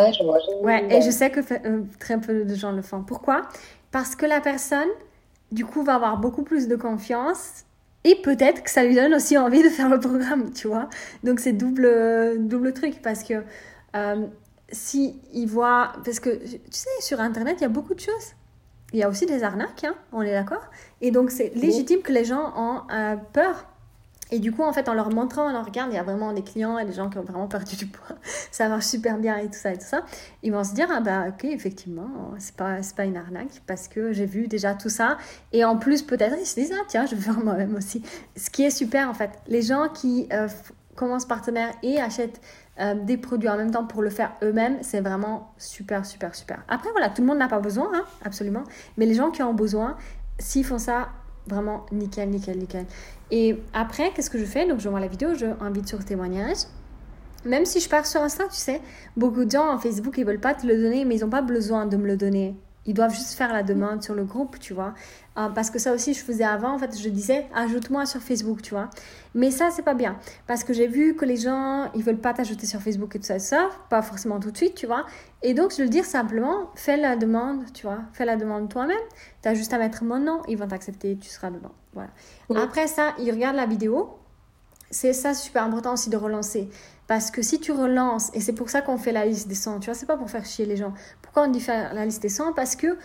Ouais, 0.62 0.88
et 0.90 1.02
je 1.02 1.12
sais 1.12 1.30
que 1.30 1.42
euh, 1.42 1.82
très 2.00 2.18
peu 2.18 2.46
de 2.46 2.56
gens 2.56 2.72
le 2.72 2.82
font. 2.82 3.04
Pourquoi? 3.04 3.42
Parce 3.92 4.16
que 4.16 4.26
la 4.26 4.40
personne, 4.40 4.88
du 5.52 5.66
coup, 5.66 5.84
va 5.84 5.96
avoir 5.96 6.18
beaucoup 6.18 6.44
plus 6.44 6.70
de 6.70 6.78
confiance 6.78 7.66
et 8.06 8.16
peut-être 8.22 8.64
que 8.64 8.70
ça 8.70 8.86
lui 8.86 8.96
donne 8.96 9.14
aussi 9.14 9.38
envie 9.38 9.62
de 9.62 9.68
faire 9.68 9.90
le 9.90 10.00
programme, 10.00 10.54
tu 10.54 10.70
vois. 10.70 10.88
Donc, 11.26 11.42
c'est 11.42 11.52
double, 11.52 12.48
double 12.48 12.72
truc 12.72 13.02
parce 13.02 13.24
que 13.24 13.44
euh, 13.98 14.26
si 14.72 15.20
il 15.34 15.48
voit. 15.48 15.92
Parce 16.06 16.22
que, 16.22 16.30
tu 16.30 16.58
sais, 16.72 16.90
sur 17.02 17.20
Internet, 17.20 17.58
il 17.60 17.64
y 17.64 17.66
a 17.66 17.70
beaucoup 17.70 17.96
de 17.96 18.00
choses. 18.00 18.36
Il 18.94 19.00
y 19.00 19.04
a 19.04 19.10
aussi 19.10 19.26
des 19.26 19.44
arnaques, 19.44 19.84
hein, 19.84 19.96
on 20.14 20.22
est 20.22 20.32
d'accord? 20.32 20.64
Et 21.02 21.12
donc, 21.12 21.32
c'est 21.32 21.54
légitime 21.54 22.02
que 22.02 22.14
les 22.14 22.24
gens 22.24 22.54
ont 22.56 22.82
euh, 22.94 23.18
peur 23.34 23.71
et 24.32 24.40
du 24.40 24.54
coup, 24.54 24.64
en 24.64 24.72
fait, 24.72 24.88
en 24.88 24.94
leur 24.94 25.10
montrant, 25.10 25.50
on 25.50 25.52
leur 25.52 25.66
regarde, 25.66 25.92
il 25.92 25.96
y 25.96 26.00
a 26.00 26.04
vraiment 26.04 26.32
des 26.32 26.42
clients 26.42 26.78
et 26.78 26.86
des 26.86 26.94
gens 26.94 27.10
qui 27.10 27.18
ont 27.18 27.24
vraiment 27.24 27.48
perdu 27.48 27.76
du 27.76 27.88
poids. 27.88 28.16
ça 28.52 28.70
marche 28.70 28.86
super 28.86 29.18
bien 29.18 29.38
et 29.38 29.48
tout 29.48 29.60
ça 29.60 29.74
et 29.74 29.78
tout 29.78 29.86
ça. 29.86 30.04
Ils 30.42 30.54
vont 30.54 30.64
se 30.64 30.74
dire, 30.74 30.88
ah 30.90 31.02
bah 31.02 31.26
ok, 31.28 31.44
effectivement, 31.46 32.10
c'est 32.40 32.56
pas, 32.56 32.78
pas 32.96 33.04
une 33.04 33.18
arnaque 33.18 33.62
parce 33.68 33.90
que 33.90 34.14
j'ai 34.14 34.26
vu 34.26 34.48
déjà 34.48 34.74
tout 34.74 34.90
ça. 34.90 35.18
Et 35.52 35.66
en 35.66 35.78
plus, 35.78 36.02
peut-être, 36.02 36.38
ils 36.40 36.46
se 36.46 36.56
disent, 36.56 36.74
ah 36.74 36.84
tiens, 36.88 37.06
je 37.06 37.16
vais 37.16 37.22
faire 37.32 37.44
moi-même 37.44 37.76
aussi. 37.76 38.04
Ce 38.38 38.50
qui 38.50 38.64
est 38.64 38.72
super, 38.72 39.10
en 39.10 39.14
fait. 39.14 39.32
Les 39.48 39.62
gens 39.62 39.90
qui 39.90 40.30
euh, 40.32 40.48
commencent 40.96 41.26
partenaire 41.26 41.74
et 41.84 42.00
achètent 42.00 42.40
euh, 42.80 42.96
des 42.96 43.18
produits 43.18 43.50
en 43.50 43.58
même 43.58 43.72
temps 43.72 43.86
pour 43.86 44.02
le 44.02 44.10
faire 44.10 44.32
eux-mêmes, 44.44 44.78
c'est 44.82 45.02
vraiment 45.02 45.54
super, 45.58 46.06
super, 46.06 46.34
super. 46.36 46.64
Après, 46.70 46.90
voilà, 46.92 47.10
tout 47.10 47.22
le 47.22 47.28
monde 47.28 47.38
n'a 47.38 47.50
pas 47.50 47.60
besoin, 47.60 47.92
hein, 47.94 48.06
absolument. 48.24 48.64
Mais 48.96 49.06
les 49.06 49.14
gens 49.14 49.30
qui 49.30 49.44
ont 49.44 49.54
besoin, 49.54 49.98
s'ils 50.40 50.64
font 50.64 50.80
ça, 50.80 51.10
vraiment 51.48 51.86
nickel, 51.92 52.30
nickel, 52.30 52.58
nickel. 52.58 52.86
Et 53.32 53.58
après, 53.74 54.12
qu'est-ce 54.12 54.30
que 54.30 54.38
je 54.38 54.46
fais? 54.46 54.68
Donc, 54.68 54.80
je 54.80 54.90
vois 54.90 55.00
la 55.00 55.08
vidéo, 55.08 55.34
je 55.34 55.46
invite 55.62 55.88
sur 55.88 56.04
témoignage. 56.04 56.58
Même 57.46 57.66
si 57.66 57.80
je 57.80 57.90
pars 57.90 58.06
sur 58.06 58.22
Insta, 58.22 58.44
tu 58.44 58.58
sais, 58.58 58.82
beaucoup 59.18 59.46
de 59.46 59.52
gens 59.52 59.74
en 59.74 59.80
Facebook, 59.80 60.18
ils 60.18 60.26
veulent 60.26 60.40
pas 60.40 60.54
te 60.54 60.68
le 60.68 60.76
donner, 60.78 61.06
mais 61.06 61.16
ils 61.16 61.22
n'ont 61.22 61.30
pas 61.30 61.42
besoin 61.42 61.88
de 61.88 61.98
me 61.98 62.06
le 62.06 62.18
donner. 62.18 62.56
Ils 62.86 62.94
doivent 62.94 63.14
juste 63.14 63.34
faire 63.34 63.54
la 63.54 63.64
demande 63.64 64.04
sur 64.04 64.14
le 64.14 64.26
groupe, 64.26 64.60
tu 64.60 64.74
vois. 64.74 64.94
Euh, 65.38 65.48
parce 65.48 65.70
que 65.70 65.80
ça 65.80 65.94
aussi, 65.94 66.14
je 66.14 66.20
faisais 66.20 66.44
avant, 66.44 66.74
en 66.74 66.78
fait, 66.78 66.98
je 66.98 67.08
disais, 67.08 67.48
ajoute-moi 67.54 68.06
sur 68.06 68.22
Facebook, 68.22 68.62
tu 68.62 68.72
vois. 68.72 68.90
Mais 69.34 69.50
ça, 69.50 69.70
c'est 69.72 69.82
pas 69.82 69.94
bien. 69.94 70.18
Parce 70.46 70.66
que 70.66 70.74
j'ai 70.74 70.88
vu 70.88 71.16
que 71.16 71.24
les 71.24 71.38
gens, 71.38 71.90
ils 71.96 72.04
veulent 72.04 72.20
pas 72.20 72.34
t'ajouter 72.34 72.66
sur 72.66 72.82
Facebook 72.82 73.16
et 73.16 73.20
tout 73.20 73.26
ça, 73.26 73.40
ça, 73.40 73.70
pas 73.90 74.02
forcément 74.02 74.42
tout 74.42 74.52
de 74.52 74.58
suite, 74.58 74.76
tu 74.76 74.88
vois. 74.88 75.06
Et 75.42 75.54
donc, 75.54 75.72
je 75.72 75.78
veux 75.78 75.84
le 75.84 75.90
dire 75.90 76.04
simplement, 76.04 76.70
fais 76.76 76.98
la 76.98 77.16
demande, 77.16 77.64
tu 77.74 77.86
vois. 77.86 78.00
Fais 78.12 78.26
la 78.26 78.36
demande 78.36 78.70
toi-même. 78.70 78.98
Tu 79.42 79.48
as 79.48 79.54
juste 79.54 79.72
à 79.72 79.78
mettre 79.78 80.04
mon 80.04 80.20
nom, 80.20 80.42
ils 80.50 80.58
vont 80.58 80.68
t'accepter, 80.68 81.18
tu 81.18 81.30
seras 81.30 81.50
dedans. 81.50 81.72
Voilà. 81.94 82.10
Après 82.62 82.88
ça, 82.88 83.14
ils 83.20 83.32
regardent 83.32 83.56
la 83.56 83.66
vidéo. 83.66 84.18
C'est 84.90 85.14
ça, 85.14 85.34
super 85.34 85.64
important 85.64 85.94
aussi 85.94 86.10
de 86.10 86.18
relancer. 86.18 86.70
Parce 87.08 87.32
que 87.32 87.42
si 87.42 87.60
tu 87.62 87.72
relances, 87.72 88.30
et 88.34 88.42
c'est 88.42 88.54
pour 88.54 88.70
ça 88.70 88.82
qu'on 88.82 88.98
fait 88.98 89.14
la 89.14 89.26
liste 89.26 89.48
des 89.48 89.56
100, 89.56 89.80
tu 89.80 89.86
vois, 89.86 89.94
c'est 89.94 90.06
pas 90.06 90.18
pour 90.18 90.30
faire 90.30 90.46
chier 90.46 90.66
les 90.66 90.76
gens. 90.76 90.94
Pourquoi 91.22 91.44
on 91.44 91.48
dit 91.48 91.62
faire 91.62 91.94
la 91.94 92.06
liste 92.06 92.22
des 92.22 92.30
100 92.30 92.52
Parce 92.54 92.76
que 92.76 92.98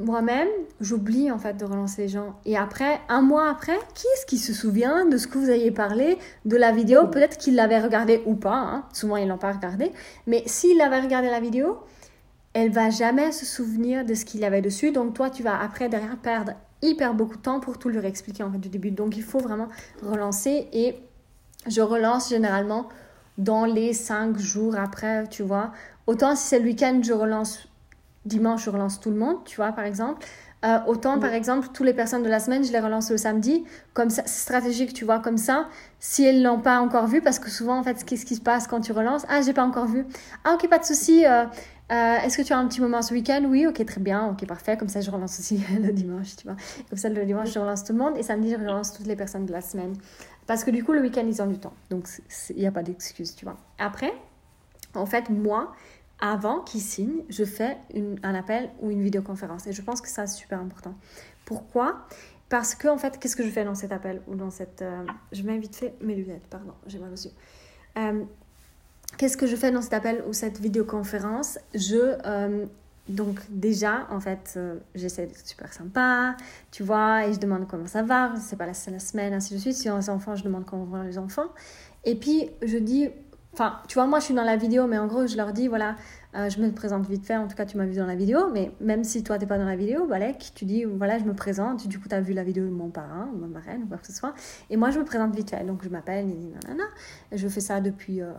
moi-même, 0.00 0.48
j'oublie 0.80 1.30
en 1.30 1.38
fait 1.38 1.56
de 1.56 1.64
relancer 1.64 2.02
les 2.02 2.08
gens. 2.08 2.34
Et 2.44 2.56
après, 2.56 3.00
un 3.08 3.22
mois 3.22 3.48
après, 3.48 3.78
qui 3.94 4.06
est-ce 4.14 4.26
qui 4.26 4.38
se 4.38 4.52
souvient 4.52 5.04
de 5.04 5.16
ce 5.16 5.26
que 5.26 5.38
vous 5.38 5.50
aviez 5.50 5.70
parlé, 5.70 6.18
de 6.44 6.56
la 6.56 6.72
vidéo? 6.72 7.06
Peut-être 7.06 7.38
qu'il 7.38 7.54
l'avait 7.54 7.80
regardé 7.80 8.22
ou 8.26 8.34
pas. 8.34 8.56
Hein. 8.56 8.84
Souvent, 8.92 9.16
ils 9.16 9.28
l'ont 9.28 9.38
pas 9.38 9.52
regardé. 9.52 9.92
Mais 10.26 10.42
s'il 10.46 10.80
avait 10.80 11.00
regardé 11.00 11.28
la 11.28 11.40
vidéo, 11.40 11.78
elle 12.52 12.70
va 12.70 12.90
jamais 12.90 13.32
se 13.32 13.46
souvenir 13.46 14.04
de 14.04 14.14
ce 14.14 14.24
qu'il 14.24 14.40
y 14.40 14.44
avait 14.44 14.62
dessus. 14.62 14.90
Donc 14.90 15.14
toi, 15.14 15.30
tu 15.30 15.42
vas 15.42 15.60
après 15.60 15.88
derrière 15.88 16.16
perdre 16.16 16.52
hyper 16.82 17.14
beaucoup 17.14 17.36
de 17.36 17.42
temps 17.42 17.60
pour 17.60 17.78
tout 17.78 17.88
lui 17.88 18.04
expliquer 18.04 18.42
en 18.42 18.50
fait 18.50 18.58
du 18.58 18.68
début. 18.68 18.90
Donc 18.90 19.16
il 19.16 19.22
faut 19.22 19.38
vraiment 19.38 19.68
relancer 20.02 20.68
et 20.72 20.96
je 21.68 21.80
relance 21.80 22.30
généralement 22.30 22.88
dans 23.38 23.64
les 23.64 23.92
cinq 23.92 24.38
jours 24.38 24.76
après, 24.76 25.28
tu 25.28 25.42
vois. 25.42 25.72
Autant 26.06 26.34
si 26.34 26.48
c'est 26.48 26.58
le 26.58 26.64
week-end, 26.64 27.00
je 27.02 27.12
relance 27.12 27.68
dimanche, 28.30 28.64
je 28.64 28.70
relance 28.70 29.00
tout 29.00 29.10
le 29.10 29.16
monde, 29.16 29.44
tu 29.44 29.56
vois, 29.56 29.72
par 29.72 29.84
exemple. 29.84 30.26
Euh, 30.62 30.78
autant, 30.86 31.18
par 31.18 31.32
exemple, 31.32 31.68
toutes 31.72 31.86
les 31.86 31.94
personnes 31.94 32.22
de 32.22 32.28
la 32.28 32.38
semaine, 32.38 32.62
je 32.64 32.70
les 32.70 32.80
relance 32.80 33.10
le 33.10 33.16
samedi. 33.16 33.64
Comme 33.94 34.10
ça, 34.10 34.22
c'est 34.26 34.42
stratégique, 34.42 34.92
tu 34.92 35.04
vois, 35.04 35.18
comme 35.18 35.38
ça. 35.38 35.68
Si 36.00 36.22
elles 36.22 36.42
l'ont 36.42 36.60
pas 36.60 36.80
encore 36.80 37.06
vu, 37.06 37.22
parce 37.22 37.38
que 37.38 37.48
souvent, 37.48 37.78
en 37.78 37.82
fait, 37.82 38.04
qu'est-ce 38.04 38.26
qui 38.26 38.36
se 38.36 38.40
passe 38.42 38.66
quand 38.66 38.80
tu 38.80 38.92
relances 38.92 39.24
Ah, 39.28 39.40
j'ai 39.40 39.54
pas 39.54 39.64
encore 39.64 39.86
vu. 39.86 40.06
Ah, 40.44 40.54
ok, 40.54 40.68
pas 40.68 40.78
de 40.78 40.84
souci. 40.84 41.24
Euh, 41.24 41.46
euh, 41.92 42.16
est-ce 42.18 42.36
que 42.36 42.42
tu 42.42 42.52
as 42.52 42.58
un 42.58 42.68
petit 42.68 42.80
moment 42.80 43.00
ce 43.00 43.14
week-end? 43.14 43.42
Oui, 43.48 43.66
ok, 43.66 43.84
très 43.86 44.00
bien, 44.00 44.28
ok, 44.28 44.46
parfait. 44.46 44.76
Comme 44.76 44.88
ça, 44.88 45.00
je 45.00 45.10
relance 45.10 45.38
aussi 45.40 45.60
le 45.80 45.92
dimanche, 45.92 46.36
tu 46.36 46.46
vois. 46.46 46.56
Comme 46.88 46.98
ça, 46.98 47.08
le 47.08 47.24
dimanche, 47.24 47.52
je 47.52 47.58
relance 47.58 47.82
tout 47.82 47.94
le 47.94 47.98
monde 47.98 48.18
et 48.18 48.22
samedi, 48.22 48.50
je 48.50 48.56
relance 48.56 48.92
toutes 48.92 49.06
les 49.06 49.16
personnes 49.16 49.46
de 49.46 49.52
la 49.52 49.62
semaine. 49.62 49.94
Parce 50.46 50.62
que 50.62 50.70
du 50.70 50.84
coup, 50.84 50.92
le 50.92 51.00
week-end, 51.00 51.24
ils 51.26 51.40
ont 51.40 51.46
du 51.46 51.58
temps. 51.58 51.72
Donc, 51.88 52.06
il 52.50 52.56
n'y 52.56 52.66
a 52.66 52.72
pas 52.72 52.82
d'excuse, 52.82 53.34
tu 53.34 53.46
vois. 53.46 53.56
Après, 53.78 54.12
en 54.94 55.06
fait, 55.06 55.30
moi, 55.30 55.72
avant 56.20 56.60
qu'ils 56.60 56.82
signent, 56.82 57.24
je 57.28 57.44
fais 57.44 57.78
un 58.22 58.34
appel 58.34 58.70
ou 58.80 58.90
une 58.90 59.02
vidéoconférence. 59.02 59.66
Et 59.66 59.72
je 59.72 59.82
pense 59.82 60.00
que 60.00 60.08
ça, 60.08 60.26
c'est 60.26 60.38
super 60.38 60.60
important. 60.60 60.94
Pourquoi? 61.44 62.06
Parce 62.50 62.74
que, 62.74 62.88
en 62.88 62.98
fait, 62.98 63.18
qu'est-ce 63.18 63.36
que 63.36 63.44
je 63.44 63.48
fais 63.48 63.64
dans 63.64 63.74
cet 63.74 63.92
appel 63.92 64.20
ou 64.26 64.34
dans 64.34 64.50
cette... 64.50 64.82
Euh, 64.82 65.04
je 65.32 65.42
mets 65.42 65.56
vite 65.58 65.76
fait 65.76 65.94
mes 66.02 66.14
lunettes, 66.14 66.46
pardon, 66.50 66.74
j'ai 66.86 66.98
mal 66.98 67.12
aux 67.12 67.16
yeux. 67.16 67.30
Euh, 67.96 68.24
qu'est-ce 69.16 69.36
que 69.36 69.46
je 69.46 69.56
fais 69.56 69.70
dans 69.70 69.82
cet 69.82 69.94
appel 69.94 70.22
ou 70.28 70.32
cette 70.32 70.60
vidéoconférence? 70.60 71.58
Je... 71.74 72.18
Euh, 72.26 72.66
donc 73.08 73.40
déjà, 73.48 74.06
en 74.10 74.20
fait, 74.20 74.56
j'essaie 74.94 75.26
d'être 75.26 75.44
super 75.44 75.72
sympa, 75.72 76.36
tu 76.70 76.84
vois, 76.84 77.26
et 77.26 77.32
je 77.32 77.40
demande 77.40 77.66
comment 77.66 77.88
ça 77.88 78.04
va, 78.04 78.34
c'est 78.38 78.54
pas 78.54 78.66
la, 78.66 78.74
semaine, 78.74 79.32
ainsi 79.32 79.54
de 79.54 79.58
suite. 79.58 79.74
Si 79.74 79.90
on 79.90 79.96
a 79.96 79.98
des 79.98 80.10
enfants, 80.10 80.36
je 80.36 80.44
demande 80.44 80.64
comment 80.64 80.84
vont 80.84 81.02
les 81.02 81.18
enfants. 81.18 81.48
Et 82.04 82.14
puis, 82.14 82.50
je 82.62 82.78
dis, 82.78 83.08
Enfin, 83.52 83.80
tu 83.88 83.94
vois, 83.94 84.06
moi, 84.06 84.20
je 84.20 84.26
suis 84.26 84.34
dans 84.34 84.44
la 84.44 84.56
vidéo, 84.56 84.86
mais 84.86 84.98
en 84.98 85.06
gros, 85.06 85.26
je 85.26 85.36
leur 85.36 85.52
dis, 85.52 85.66
voilà, 85.66 85.96
euh, 86.36 86.48
je 86.48 86.60
me 86.60 86.70
présente 86.70 87.06
vite 87.08 87.26
fait. 87.26 87.36
En 87.36 87.48
tout 87.48 87.56
cas, 87.56 87.66
tu 87.66 87.76
m'as 87.76 87.84
vu 87.84 87.96
dans 87.96 88.06
la 88.06 88.14
vidéo, 88.14 88.48
mais 88.52 88.70
même 88.80 89.02
si 89.02 89.24
toi, 89.24 89.38
tu 89.38 89.44
n'es 89.44 89.48
pas 89.48 89.58
dans 89.58 89.64
la 89.64 89.76
vidéo, 89.76 90.06
Balek, 90.06 90.52
tu 90.54 90.64
dis, 90.64 90.84
voilà, 90.84 91.18
je 91.18 91.24
me 91.24 91.34
présente. 91.34 91.88
Du 91.88 91.98
coup, 91.98 92.08
tu 92.08 92.14
as 92.14 92.20
vu 92.20 92.32
la 92.32 92.44
vidéo 92.44 92.64
de 92.64 92.70
mon 92.70 92.90
parrain 92.90 93.28
ou 93.34 93.38
ma 93.38 93.48
marraine 93.48 93.82
ou 93.82 93.86
quoi 93.86 93.98
que 93.98 94.06
ce 94.06 94.12
soit. 94.12 94.34
Et 94.70 94.76
moi, 94.76 94.90
je 94.90 95.00
me 95.00 95.04
présente 95.04 95.34
vite 95.34 95.50
fait. 95.50 95.64
Donc, 95.64 95.82
je 95.82 95.88
m'appelle, 95.88 96.26
nanana. 96.26 96.84
Je 97.32 97.48
fais 97.48 97.60
ça 97.60 97.80
depuis 97.80 98.20
euh, 98.20 98.30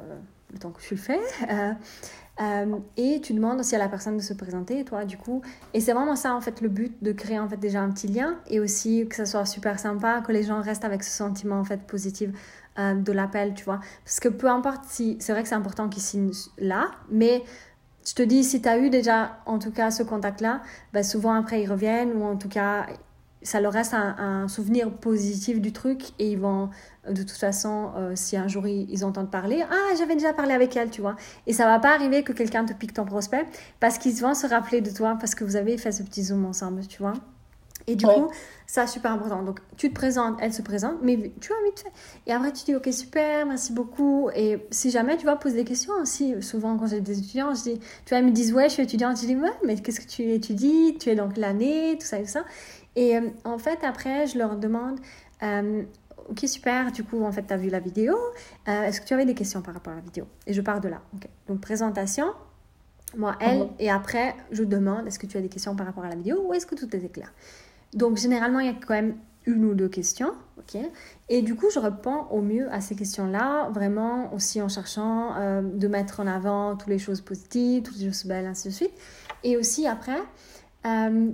le 0.53 0.60
temps 0.60 0.72
que 0.72 0.82
je 0.82 0.91
le 0.91 0.98
fais. 0.98 1.20
Euh, 2.41 2.77
et 2.98 3.22
tu 3.22 3.34
demandes 3.34 3.60
aussi 3.60 3.75
à 3.75 3.77
la 3.77 3.89
personne 3.89 4.18
de 4.18 4.22
se 4.22 4.34
présenter, 4.34 4.84
toi, 4.84 5.06
du 5.06 5.18
coup. 5.18 5.41
Et 5.74 5.82
c'est 5.82 5.94
vraiment 5.94 6.15
ça, 6.15 6.34
en 6.34 6.41
fait, 6.41 6.62
le 6.62 6.70
but 6.70 6.96
de 7.03 7.12
créer, 7.12 7.38
en 7.39 7.48
fait, 7.48 7.58
déjà 7.58 7.82
un 7.82 7.91
petit 7.91 8.08
lien. 8.08 8.39
Et 8.48 8.60
aussi 8.60 9.08
que 9.08 9.15
ça 9.15 9.25
soit 9.25 9.46
super 9.46 9.80
sympa, 9.80 10.22
que 10.22 10.32
les 10.32 10.44
gens 10.44 10.62
restent 10.62 10.86
avec 10.86 11.03
ce 11.03 11.12
sentiment, 11.12 11.60
en 11.60 11.63
fait, 11.63 11.82
positif 11.86 12.32
euh, 12.79 12.93
de 12.93 13.11
l'appel, 13.11 13.53
tu 13.53 13.65
vois. 13.65 13.79
Parce 14.05 14.19
que 14.19 14.29
peu 14.29 14.47
importe 14.47 14.85
si, 14.85 15.17
c'est 15.19 15.33
vrai 15.33 15.43
que 15.43 15.49
c'est 15.49 15.55
important 15.55 15.89
qu'ils 15.89 16.03
signent 16.03 16.31
là, 16.57 16.91
mais 17.09 17.43
je 18.07 18.13
te 18.13 18.21
dis, 18.23 18.43
si 18.43 18.61
tu 18.61 18.69
as 18.69 18.77
eu 18.77 18.89
déjà, 18.89 19.39
en 19.45 19.59
tout 19.59 19.71
cas, 19.71 19.91
ce 19.91 20.03
contact-là, 20.03 20.61
ben 20.93 21.03
souvent 21.03 21.33
après 21.33 21.61
ils 21.61 21.69
reviennent, 21.69 22.13
ou 22.13 22.23
en 22.23 22.37
tout 22.37 22.49
cas, 22.49 22.87
ça 23.43 23.59
leur 23.59 23.73
reste 23.73 23.93
un, 23.93 24.47
souvenir 24.47 24.91
positif 24.91 25.59
du 25.59 25.73
truc, 25.73 26.11
et 26.19 26.31
ils 26.31 26.39
vont, 26.39 26.69
de 27.09 27.23
toute 27.23 27.31
façon, 27.31 27.91
euh, 27.97 28.13
si 28.15 28.37
un 28.37 28.47
jour 28.47 28.67
ils, 28.67 29.03
entendent 29.03 29.31
parler, 29.31 29.63
ah, 29.69 29.95
j'avais 29.97 30.15
déjà 30.15 30.33
parlé 30.33 30.53
avec 30.53 30.75
elle, 30.77 30.89
tu 30.89 31.01
vois. 31.01 31.15
Et 31.47 31.53
ça 31.53 31.65
va 31.65 31.79
pas 31.79 31.93
arriver 31.93 32.23
que 32.23 32.33
quelqu'un 32.33 32.65
te 32.65 32.73
pique 32.73 32.93
ton 32.93 33.05
prospect, 33.05 33.45
parce 33.79 33.97
qu'ils 33.97 34.15
vont 34.21 34.33
se 34.33 34.47
rappeler 34.47 34.81
de 34.81 34.91
toi, 34.91 35.17
parce 35.19 35.35
que 35.35 35.43
vous 35.43 35.55
avez 35.55 35.77
fait 35.77 35.91
ce 35.91 36.03
petit 36.03 36.23
zoom 36.23 36.45
ensemble, 36.45 36.87
tu 36.87 37.01
vois. 37.01 37.13
Et 37.91 37.95
du 37.95 38.05
coup, 38.05 38.29
ça, 38.65 38.88
super 38.88 39.12
important. 39.12 39.43
Donc, 39.43 39.60
tu 39.75 39.89
te 39.89 39.93
présentes, 39.93 40.38
elle 40.39 40.53
se 40.53 40.62
présente, 40.62 40.95
mais 41.01 41.33
tu 41.41 41.51
as 41.51 41.63
vite 41.65 41.79
fait. 41.79 41.91
Et 42.25 42.33
après, 42.33 42.53
tu 42.53 42.63
dis, 42.63 42.75
OK, 42.75 42.88
super, 42.91 43.45
merci 43.45 43.74
beaucoup. 43.74 44.29
Et 44.33 44.65
si 44.71 44.91
jamais 44.91 45.17
tu 45.17 45.25
vas 45.25 45.36
poser 45.36 45.58
des 45.58 45.65
questions 45.65 45.93
aussi, 46.01 46.41
souvent 46.41 46.77
quand 46.77 46.88
j'ai 46.88 47.01
des 47.01 47.19
étudiants, 47.19 47.54
je 47.54 47.63
dis, 47.63 47.80
tu 48.06 48.10
vois, 48.10 48.19
ils 48.19 48.25
me 48.25 48.32
disent, 48.32 48.54
ouais, 48.54 48.69
je 48.69 48.73
suis 48.75 48.84
étudiante. 48.84 49.19
Je 49.19 49.25
dis, 49.25 49.36
ouais, 49.36 49.51
mais 49.65 49.75
qu'est-ce 49.75 49.99
que 49.99 50.08
tu 50.08 50.23
étudies? 50.23 50.97
Tu 50.99 51.10
es 51.10 51.15
donc 51.15 51.38
l'année, 51.38 51.97
tout 51.99 52.08
ça 52.08 52.19
et 52.19 52.23
tout 52.23 52.30
ça. 52.30 52.45
Et 52.95 53.17
euh, 53.17 53.30
en 53.43 53.58
fait, 53.58 53.80
après, 53.84 54.27
je 54.27 54.38
leur 54.38 54.56
demande, 54.56 54.99
euh, 55.43 55.84
OK, 56.30 56.39
super, 56.45 56.91
du 56.91 57.04
coup, 57.04 57.23
en 57.23 57.32
fait, 57.32 57.43
tu 57.45 57.54
as 57.54 57.58
vu 57.58 57.69
la 57.69 57.80
vidéo. 57.80 58.15
Euh, 58.67 58.84
est-ce 58.84 59.01
que 59.01 59.06
tu 59.06 59.13
avais 59.13 59.25
des 59.25 59.36
questions 59.36 59.62
par 59.62 59.73
rapport 59.73 59.93
à 59.93 59.97
la 59.97 60.01
vidéo? 60.01 60.25
Et 60.47 60.54
je 60.54 60.62
pars 60.62 60.80
de 60.80 60.88
là. 60.88 61.01
Donc, 61.47 61.60
présentation, 61.60 62.27
moi, 63.17 63.36
elle, 63.39 63.60
mhm. 63.60 63.69
et 63.80 63.91
après, 63.91 64.36
je 64.51 64.63
demande, 64.63 65.08
est-ce 65.08 65.19
que 65.19 65.25
tu 65.25 65.38
as 65.38 65.41
des 65.41 65.49
questions 65.49 65.75
par 65.75 65.86
rapport 65.86 66.06
à 66.06 66.10
la 66.10 66.15
vidéo 66.15 66.45
ou 66.47 66.54
est-ce 66.54 66.65
que 66.65 66.75
tout 66.75 66.86
était 66.86 67.10
clair? 67.10 67.34
Donc 67.93 68.17
généralement, 68.17 68.60
il 68.60 68.67
y 68.67 68.69
a 68.69 68.73
quand 68.73 68.93
même 68.93 69.15
une 69.45 69.65
ou 69.65 69.73
deux 69.73 69.89
questions, 69.89 70.34
ok 70.58 70.82
Et 71.30 71.41
du 71.41 71.56
coup, 71.56 71.67
je 71.73 71.80
réponds 71.80 72.25
au 72.30 72.41
mieux 72.41 72.71
à 72.71 72.80
ces 72.80 72.95
questions-là, 72.95 73.69
vraiment 73.69 74.34
aussi 74.34 74.62
en 74.62 74.69
cherchant 74.69 75.36
euh, 75.36 75.62
de 75.62 75.88
mettre 75.88 76.19
en 76.19 76.27
avant 76.27 76.75
toutes 76.75 76.89
les 76.89 76.99
choses 76.99 77.21
positives, 77.21 77.84
toutes 77.84 77.97
les 77.97 78.08
choses 78.08 78.25
belles, 78.25 78.45
ainsi 78.45 78.69
de 78.69 78.73
suite. 78.73 78.93
Et 79.43 79.58
aussi 79.58 79.88
après, 79.88 80.21
euh, 80.86 81.32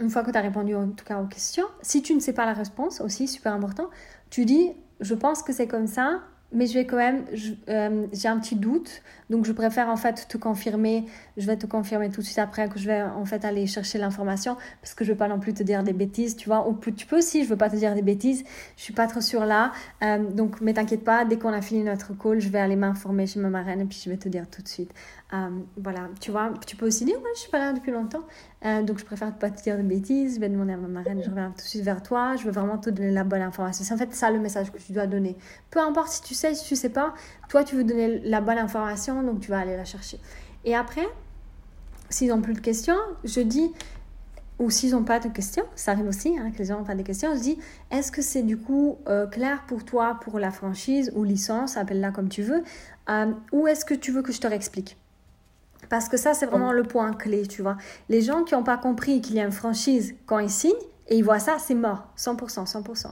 une 0.00 0.10
fois 0.10 0.22
que 0.22 0.30
tu 0.30 0.38
as 0.38 0.42
répondu 0.42 0.74
en 0.74 0.88
tout 0.88 1.04
cas 1.04 1.20
aux 1.20 1.26
questions, 1.26 1.66
si 1.82 2.02
tu 2.02 2.14
ne 2.14 2.20
sais 2.20 2.32
pas 2.32 2.46
la 2.46 2.54
réponse, 2.54 3.00
aussi 3.00 3.28
super 3.28 3.52
important, 3.52 3.90
tu 4.30 4.44
dis, 4.44 4.72
je 5.00 5.14
pense 5.14 5.42
que 5.42 5.52
c'est 5.52 5.66
comme 5.66 5.86
ça, 5.86 6.22
mais 6.50 6.66
je 6.66 6.74
vais 6.74 6.86
quand 6.86 6.96
même, 6.96 7.24
euh, 7.68 8.06
j'ai 8.12 8.28
un 8.28 8.38
petit 8.38 8.56
doute, 8.56 9.02
donc 9.28 9.44
je 9.44 9.52
préfère 9.52 9.88
en 9.88 9.96
fait 9.96 10.26
te 10.28 10.38
confirmer, 10.38 11.04
je 11.36 11.46
vais 11.46 11.56
te 11.56 11.66
confirmer 11.66 12.08
tout 12.08 12.22
de 12.22 12.26
suite 12.26 12.38
après 12.38 12.68
que 12.68 12.78
je 12.78 12.86
vais 12.86 13.02
en 13.02 13.26
fait 13.26 13.44
aller 13.44 13.66
chercher 13.66 13.98
l'information, 13.98 14.56
parce 14.80 14.94
que 14.94 15.04
je 15.04 15.12
veux 15.12 15.18
pas 15.18 15.28
non 15.28 15.38
plus 15.38 15.52
te 15.52 15.62
dire 15.62 15.82
des 15.82 15.92
bêtises, 15.92 16.36
tu 16.36 16.48
vois, 16.48 16.66
ou 16.66 16.74
tu 16.74 17.06
peux 17.06 17.18
aussi, 17.18 17.44
je 17.44 17.50
veux 17.50 17.56
pas 17.56 17.68
te 17.68 17.76
dire 17.76 17.94
des 17.94 18.02
bêtises, 18.02 18.44
je 18.76 18.82
suis 18.82 18.94
pas 18.94 19.06
trop 19.06 19.20
sûre 19.20 19.44
là, 19.44 19.72
euh, 20.02 20.18
donc 20.30 20.60
mais 20.62 20.72
t'inquiète 20.72 21.04
pas, 21.04 21.26
dès 21.26 21.36
qu'on 21.36 21.52
a 21.52 21.60
fini 21.60 21.82
notre 21.82 22.16
call, 22.16 22.40
je 22.40 22.48
vais 22.48 22.60
aller 22.60 22.76
m'informer 22.76 23.26
chez 23.26 23.40
ma 23.40 23.50
marraine 23.50 23.82
et 23.82 23.84
puis 23.84 24.00
je 24.02 24.08
vais 24.08 24.16
te 24.16 24.28
dire 24.28 24.48
tout 24.48 24.62
de 24.62 24.68
suite. 24.68 24.92
Euh, 25.34 25.50
voilà, 25.76 26.08
tu 26.20 26.30
vois, 26.30 26.54
tu 26.66 26.76
peux 26.76 26.86
aussi 26.86 27.04
dire, 27.04 27.16
ouais, 27.16 27.30
je 27.34 27.40
suis 27.40 27.50
pas 27.50 27.58
là 27.58 27.74
depuis 27.74 27.92
longtemps, 27.92 28.24
donc 28.84 28.98
je 28.98 29.04
préfère 29.04 29.34
pas 29.34 29.50
te 29.50 29.62
dire 29.62 29.76
de 29.76 29.82
bêtises, 29.82 30.36
je 30.36 30.40
vais 30.40 30.48
demander 30.48 30.72
à 30.72 30.78
ma 30.78 30.88
marraine, 30.88 31.22
je 31.22 31.28
reviens 31.28 31.50
tout 31.50 31.62
de 31.62 31.68
suite 31.68 31.82
vers 31.82 32.02
toi, 32.02 32.36
je 32.36 32.44
veux 32.44 32.50
vraiment 32.50 32.78
te 32.78 32.88
donner 32.88 33.10
la 33.10 33.24
bonne 33.24 33.42
information. 33.42 33.84
C'est 33.84 33.92
en 33.92 33.98
fait 33.98 34.14
ça 34.14 34.30
le 34.30 34.38
message 34.38 34.72
que 34.72 34.78
tu 34.78 34.92
dois 34.92 35.06
donner. 35.06 35.36
Peu 35.70 35.80
importe 35.80 36.08
si 36.08 36.22
tu 36.22 36.34
sais, 36.38 36.54
si 36.54 36.64
tu 36.64 36.76
sais 36.76 36.88
pas, 36.88 37.14
toi 37.48 37.64
tu 37.64 37.76
veux 37.76 37.84
donner 37.84 38.20
la 38.20 38.40
bonne 38.40 38.58
information, 38.58 39.22
donc 39.22 39.40
tu 39.40 39.50
vas 39.50 39.58
aller 39.60 39.76
la 39.76 39.84
chercher. 39.84 40.18
Et 40.64 40.74
après, 40.74 41.06
s'ils 42.10 42.28
n'ont 42.28 42.40
plus 42.40 42.54
de 42.54 42.60
questions, 42.60 42.98
je 43.24 43.40
dis, 43.40 43.72
ou 44.58 44.70
s'ils 44.70 44.92
n'ont 44.92 45.04
pas 45.04 45.20
de 45.20 45.28
questions, 45.28 45.64
ça 45.76 45.92
arrive 45.92 46.08
aussi, 46.08 46.36
hein, 46.38 46.50
que 46.50 46.58
les 46.58 46.66
gens 46.66 46.78
n'ont 46.78 46.84
pas 46.84 46.94
de 46.94 47.02
questions, 47.02 47.34
je 47.34 47.40
dis, 47.40 47.58
est-ce 47.90 48.10
que 48.10 48.22
c'est 48.22 48.42
du 48.42 48.56
coup 48.56 48.98
euh, 49.08 49.26
clair 49.26 49.64
pour 49.66 49.84
toi 49.84 50.18
pour 50.20 50.38
la 50.38 50.50
franchise 50.50 51.12
ou 51.14 51.24
licence, 51.24 51.76
appelle-la 51.76 52.10
comme 52.10 52.28
tu 52.28 52.42
veux, 52.42 52.62
ou 53.52 53.66
est-ce 53.66 53.84
que 53.84 53.94
tu 53.94 54.12
veux 54.12 54.22
que 54.22 54.32
je 54.32 54.40
te 54.40 54.46
réexplique? 54.46 54.96
Parce 55.88 56.08
que 56.08 56.16
ça, 56.16 56.34
c'est 56.34 56.46
vraiment 56.46 56.72
le 56.72 56.82
point 56.82 57.12
clé, 57.12 57.46
tu 57.46 57.62
vois. 57.62 57.76
Les 58.08 58.20
gens 58.20 58.44
qui 58.44 58.54
n'ont 58.54 58.64
pas 58.64 58.76
compris 58.76 59.20
qu'il 59.20 59.36
y 59.36 59.40
a 59.40 59.44
une 59.44 59.52
franchise 59.52 60.14
quand 60.26 60.38
ils 60.38 60.50
signent 60.50 60.72
et 61.08 61.16
ils 61.16 61.24
voient 61.24 61.38
ça, 61.38 61.56
c'est 61.58 61.74
mort. 61.74 62.08
100%, 62.16 62.70
100%. 62.70 63.06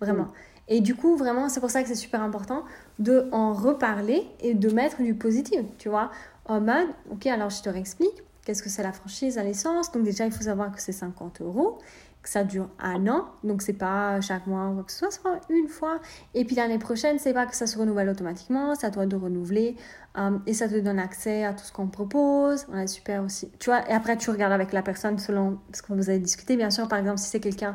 Vraiment. 0.00 0.28
Et 0.70 0.80
du 0.80 0.94
coup, 0.94 1.16
vraiment, 1.16 1.48
c'est 1.50 1.60
pour 1.60 1.70
ça 1.70 1.82
que 1.82 1.88
c'est 1.88 1.94
super 1.94 2.22
important 2.22 2.64
de 2.98 3.28
en 3.32 3.52
reparler 3.52 4.26
et 4.40 4.54
de 4.54 4.70
mettre 4.70 5.02
du 5.02 5.14
positif, 5.14 5.60
tu 5.78 5.90
vois. 5.90 6.10
En 6.46 6.60
mode, 6.60 6.88
ok, 7.10 7.26
alors 7.26 7.50
je 7.50 7.60
te 7.60 7.68
réexplique. 7.68 8.22
Qu'est-ce 8.44 8.62
que 8.62 8.70
c'est 8.70 8.82
la 8.82 8.92
franchise 8.92 9.36
à 9.36 9.42
l'essence 9.42 9.92
Donc 9.92 10.04
déjà, 10.04 10.24
il 10.24 10.32
faut 10.32 10.44
savoir 10.44 10.72
que 10.72 10.80
c'est 10.80 10.92
50 10.92 11.42
euros 11.42 11.78
que 12.22 12.28
ça 12.28 12.44
dure 12.44 12.68
un 12.78 13.06
an, 13.06 13.28
donc 13.44 13.62
c'est 13.62 13.72
pas 13.72 14.20
chaque 14.20 14.46
mois 14.46 14.68
ou 14.68 14.74
quoi 14.74 14.82
que 14.84 14.92
ce 14.92 14.98
soit, 14.98 15.10
c'est 15.10 15.54
une 15.54 15.68
fois. 15.68 16.00
Et 16.34 16.44
puis 16.44 16.54
l'année 16.54 16.78
prochaine, 16.78 17.18
c'est 17.18 17.32
pas 17.32 17.46
que 17.46 17.56
ça 17.56 17.66
se 17.66 17.78
renouvelle 17.78 18.08
automatiquement, 18.08 18.74
ça 18.74 18.90
doit 18.90 19.06
de 19.06 19.16
renouveler 19.16 19.76
euh, 20.18 20.38
et 20.46 20.52
ça 20.52 20.68
te 20.68 20.78
donne 20.78 20.98
accès 20.98 21.44
à 21.44 21.54
tout 21.54 21.64
ce 21.64 21.72
qu'on 21.72 21.86
propose. 21.86 22.66
On 22.70 22.76
a 22.76 22.86
super 22.86 23.22
aussi, 23.24 23.50
tu 23.58 23.70
vois. 23.70 23.88
Et 23.88 23.92
après, 23.92 24.16
tu 24.18 24.30
regardes 24.30 24.52
avec 24.52 24.72
la 24.72 24.82
personne 24.82 25.18
selon 25.18 25.58
ce 25.72 25.80
que 25.80 25.94
vous 25.94 26.10
avez 26.10 26.18
discuté. 26.18 26.56
Bien 26.56 26.70
sûr, 26.70 26.88
par 26.88 26.98
exemple, 26.98 27.18
si 27.18 27.28
c'est 27.28 27.40
quelqu'un 27.40 27.74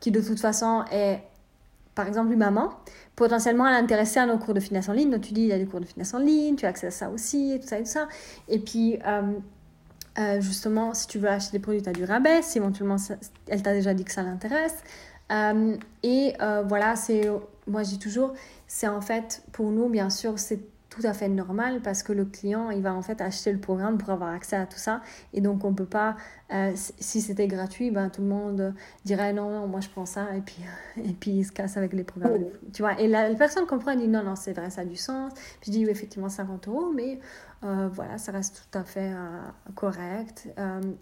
qui 0.00 0.10
de 0.10 0.20
toute 0.20 0.40
façon 0.40 0.84
est, 0.90 1.22
par 1.94 2.08
exemple, 2.08 2.34
maman, 2.36 2.70
potentiellement 3.16 3.66
elle 3.66 3.74
est 3.74 3.78
intéressée 3.78 4.18
à 4.18 4.26
nos 4.26 4.38
cours 4.38 4.54
de 4.54 4.60
finance 4.60 4.88
en 4.88 4.92
ligne. 4.92 5.10
Donc 5.10 5.22
tu 5.22 5.32
dis, 5.32 5.42
il 5.42 5.48
y 5.48 5.52
a 5.52 5.58
des 5.58 5.66
cours 5.66 5.80
de 5.80 5.86
finance 5.86 6.14
en 6.14 6.18
ligne, 6.18 6.56
tu 6.56 6.66
as 6.66 6.70
accès 6.70 6.88
à 6.88 6.90
ça 6.90 7.10
aussi, 7.10 7.58
tout 7.60 7.68
ça 7.68 7.78
et 7.78 7.82
tout 7.82 7.90
ça. 7.90 8.08
Et 8.48 8.58
puis, 8.58 8.98
euh, 9.06 9.22
euh, 10.18 10.40
justement, 10.40 10.94
si 10.94 11.06
tu 11.06 11.18
veux 11.18 11.28
acheter 11.28 11.52
des 11.52 11.62
produits, 11.62 11.82
tu 11.82 11.88
as 11.88 11.92
du 11.92 12.04
rabais. 12.04 12.42
Si 12.42 12.58
éventuellement, 12.58 12.96
elle 13.48 13.62
t'a 13.62 13.72
déjà 13.72 13.94
dit 13.94 14.04
que 14.04 14.12
ça 14.12 14.22
l'intéresse. 14.22 14.76
Euh, 15.32 15.76
et 16.02 16.34
voilà, 16.66 16.96
c'est, 16.96 17.30
moi 17.66 17.82
je 17.82 17.90
dis 17.90 17.98
toujours, 17.98 18.34
c'est 18.66 18.88
en 18.88 19.00
fait, 19.00 19.42
pour 19.52 19.70
nous, 19.70 19.88
bien 19.88 20.10
sûr, 20.10 20.38
c'est 20.38 20.60
tout 20.94 21.06
à 21.06 21.12
fait 21.12 21.28
normal 21.28 21.80
parce 21.82 22.02
que 22.02 22.12
le 22.12 22.24
client, 22.24 22.70
il 22.70 22.80
va 22.80 22.94
en 22.94 23.02
fait 23.02 23.20
acheter 23.20 23.52
le 23.52 23.58
programme 23.58 23.98
pour 23.98 24.10
avoir 24.10 24.30
accès 24.30 24.54
à 24.54 24.66
tout 24.66 24.78
ça. 24.78 25.02
Et 25.32 25.40
donc, 25.40 25.64
on 25.64 25.74
peut 25.74 25.86
pas, 25.86 26.16
euh, 26.52 26.72
si 26.74 27.20
c'était 27.20 27.48
gratuit, 27.48 27.90
ben, 27.90 28.10
tout 28.10 28.22
le 28.22 28.28
monde 28.28 28.74
dirait 29.04 29.32
non, 29.32 29.50
non, 29.50 29.66
moi 29.66 29.80
je 29.80 29.88
prends 29.88 30.06
ça 30.06 30.34
et 30.36 30.40
puis, 30.40 30.62
et 31.04 31.12
puis 31.12 31.32
il 31.32 31.44
se 31.44 31.50
casse 31.50 31.76
avec 31.76 31.94
les 31.94 32.04
programmes. 32.04 32.44
Tu 32.72 32.82
vois, 32.82 33.00
et 33.00 33.08
la, 33.08 33.34
personne 33.34 33.66
comprend 33.66 33.90
et 33.90 33.96
dit 33.96 34.06
non, 34.06 34.22
non, 34.22 34.36
c'est 34.36 34.52
vrai, 34.52 34.70
ça 34.70 34.82
a 34.82 34.84
du 34.84 34.96
sens. 34.96 35.32
Puis 35.60 35.72
je 35.72 35.78
dis 35.78 35.84
oui, 35.84 35.90
effectivement 35.90 36.28
50 36.28 36.68
euros, 36.68 36.92
mais 36.94 37.18
euh, 37.64 37.88
voilà, 37.92 38.18
ça 38.18 38.30
reste 38.30 38.68
tout 38.70 38.78
à 38.78 38.84
fait 38.84 39.10
euh, 39.12 39.40
correct 39.74 40.48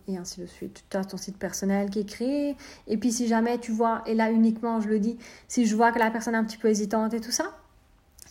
et 0.08 0.16
ainsi 0.16 0.40
de 0.40 0.46
suite. 0.46 0.84
Tu 0.88 0.96
as 0.96 1.04
ton 1.04 1.18
site 1.18 1.36
personnel 1.36 1.90
qui 1.90 2.00
est 2.00 2.08
créé. 2.08 2.56
Et 2.86 2.96
puis 2.96 3.12
si 3.12 3.26
jamais 3.26 3.58
tu 3.58 3.72
vois, 3.72 4.02
et 4.06 4.14
là 4.14 4.30
uniquement 4.30 4.80
je 4.80 4.88
le 4.88 4.98
dis, 5.00 5.18
si 5.48 5.66
je 5.66 5.76
vois 5.76 5.92
que 5.92 5.98
la 5.98 6.10
personne 6.10 6.34
est 6.34 6.38
un 6.38 6.44
petit 6.44 6.56
peu 6.56 6.68
hésitante 6.68 7.12
et 7.12 7.20
tout 7.20 7.30
ça, 7.30 7.61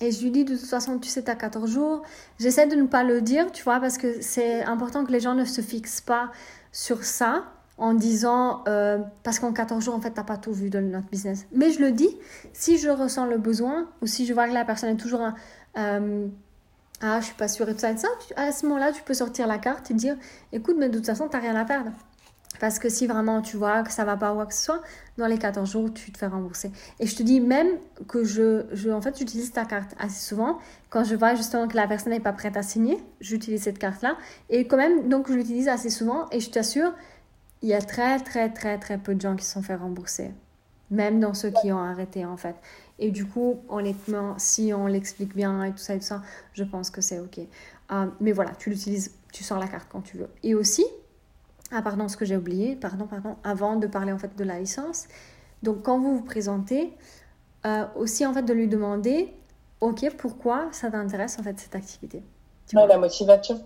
et 0.02 0.12
je 0.12 0.22
lui 0.24 0.32
dis, 0.32 0.44
de 0.44 0.56
toute 0.56 0.66
façon, 0.68 0.98
tu 0.98 1.08
sais, 1.08 1.24
tu 1.24 1.30
as 1.30 1.36
14 1.36 1.70
jours. 1.70 2.02
J'essaie 2.40 2.68
de 2.68 2.76
ne 2.76 2.88
pas 2.88 3.04
le 3.04 3.22
dire, 3.22 3.52
tu 3.52 3.64
vois, 3.64 3.80
parce 3.80 3.98
que 3.98 4.22
c'est 4.22 4.64
important 4.64 5.06
que 5.06 5.12
les 5.12 5.20
gens 5.20 5.36
ne 5.36 5.46
se 5.46 5.62
fixent 5.62 6.02
pas 6.02 6.32
sur 6.72 7.04
ça 7.04 7.46
en 7.78 7.94
disant, 7.94 8.64
euh, 8.68 9.00
parce 9.24 9.40
qu'en 9.40 9.54
14 9.54 9.84
jours, 9.84 9.96
en 9.96 10.02
fait, 10.02 10.14
tu 10.14 10.24
pas 10.24 10.38
tout 10.38 10.54
vu 10.54 10.70
de 10.70 10.80
notre 10.80 11.08
business. 11.08 11.46
Mais 11.54 11.72
je 11.72 11.80
le 11.80 11.92
dis, 11.92 12.18
si 12.54 12.78
je 12.78 12.90
ressens 12.90 13.28
le 13.28 13.38
besoin, 13.38 13.88
ou 14.02 14.08
si 14.08 14.26
je 14.26 14.34
vois 14.34 14.48
que 14.48 14.54
la 14.54 14.66
personne 14.66 14.90
est 14.90 15.00
toujours 15.00 15.22
un... 15.22 15.36
Euh, 15.78 16.28
ah, 17.04 17.20
je 17.20 17.26
suis 17.26 17.36
pas 17.36 17.48
sûre 17.48 17.68
et 17.68 17.74
tout 17.74 17.80
ça 17.80 17.92
et 17.92 17.98
ça, 17.98 18.08
à 18.36 18.52
ce 18.52 18.66
moment-là, 18.68 18.92
tu 18.92 19.02
peux 19.02 19.16
sortir 19.16 19.48
la 19.48 19.58
carte 19.58 19.90
et 19.90 19.96
dire, 19.96 20.16
écoute, 20.52 20.76
mais 20.78 20.90
de 20.90 20.98
toute 20.98 21.08
façon, 21.08 21.28
tu 21.28 21.38
rien 21.38 21.56
à 21.56 21.66
perdre. 21.66 21.92
Parce 22.62 22.78
que 22.78 22.90
si 22.90 23.08
vraiment 23.08 23.42
tu 23.42 23.58
vois 23.58 23.82
que 23.82 23.92
ça 23.92 24.06
va 24.06 24.18
pas 24.18 24.34
ou 24.34 24.36
quoi 24.36 24.46
que 24.46 24.54
ce 24.54 24.64
soit, 24.64 24.84
dans 25.18 25.26
les 25.26 25.40
14 25.40 25.68
jours, 25.68 25.92
tu 25.92 26.12
te 26.12 26.20
fais 26.20 26.28
rembourser. 26.28 26.72
Et 27.00 27.08
je 27.08 27.16
te 27.16 27.24
dis 27.24 27.42
même 27.42 27.68
que 28.08 28.24
je, 28.24 28.92
en 28.92 29.02
fait, 29.02 29.18
j'utilise 29.18 29.52
ta 29.52 29.66
carte 29.66 29.96
assez 29.98 30.24
souvent. 30.24 30.60
Quand 30.92 31.04
je 31.04 31.16
vois 31.16 31.34
justement 31.34 31.68
que 31.68 31.76
la 31.76 31.88
personne 31.88 32.14
n'est 32.14 32.20
pas 32.20 32.34
prête 32.34 32.56
à 32.56 32.62
signer, 32.62 33.00
j'utilise 33.20 33.64
cette 33.64 33.80
carte-là. 33.80 34.16
Et 34.52 34.68
quand 34.68 34.78
même, 34.78 35.10
donc 35.10 35.28
je 35.28 35.34
l'utilise 35.34 35.68
assez 35.70 35.90
souvent. 35.90 36.30
Et 36.30 36.40
je 36.40 36.52
t'assure, 36.52 36.94
il 37.64 37.70
y 37.70 37.74
a 37.74 37.82
très, 37.82 38.20
très, 38.20 38.54
très, 38.54 38.78
très 38.78 39.00
peu 39.00 39.16
de 39.16 39.22
gens 39.22 39.36
qui 39.36 39.44
se 39.44 39.54
sont 39.54 39.64
fait 39.64 39.74
rembourser. 39.74 40.30
Même 40.92 41.20
dans 41.20 41.34
ceux 41.34 41.50
qui 41.50 41.72
ont 41.72 41.80
arrêté, 41.80 42.28
en 42.28 42.38
fait. 42.38 42.58
Et 43.00 43.10
du 43.10 43.26
coup, 43.26 43.62
honnêtement, 43.70 44.36
si 44.38 44.72
on 44.72 44.86
l'explique 44.86 45.36
bien 45.36 45.64
et 45.64 45.72
tout 45.72 45.80
ça 45.80 45.96
et 45.96 46.00
ça, 46.00 46.22
je 46.54 46.64
pense 46.64 46.92
que 46.92 47.02
c'est 47.02 47.18
OK. 47.18 47.40
Euh, 47.40 48.06
mais 48.20 48.34
voilà, 48.34 48.52
tu 48.52 48.70
l'utilises, 48.70 49.16
tu 49.34 49.44
sors 49.44 49.58
la 49.58 49.68
carte 49.68 49.88
quand 49.92 50.02
tu 50.02 50.18
veux. 50.18 50.30
Et 50.44 50.54
aussi, 50.54 50.86
ah 51.72 51.82
pardon, 51.82 52.08
ce 52.08 52.18
que 52.18 52.26
j'ai 52.26 52.38
oublié, 52.38 52.76
pardon, 52.76 53.08
pardon, 53.08 53.38
avant 53.44 53.76
de 53.78 53.88
parler 53.88 54.12
en 54.12 54.18
fait 54.18 54.36
de 54.38 54.44
la 54.44 54.60
licence. 54.60 55.08
Donc 55.64 55.84
quand 55.84 56.00
vous 56.00 56.18
vous 56.18 56.24
présentez, 56.24 56.94
euh, 57.66 57.86
aussi 57.96 58.26
en 58.26 58.34
fait 58.34 58.44
de 58.44 58.54
lui 58.54 58.68
demander, 58.68 59.34
ok, 59.80 60.16
pourquoi 60.18 60.68
ça 60.72 60.90
t'intéresse 60.92 61.38
en 61.40 61.44
fait 61.44 61.60
cette 61.60 61.76
activité? 61.76 62.24
La 62.74 62.98
motivation. 62.98 63.64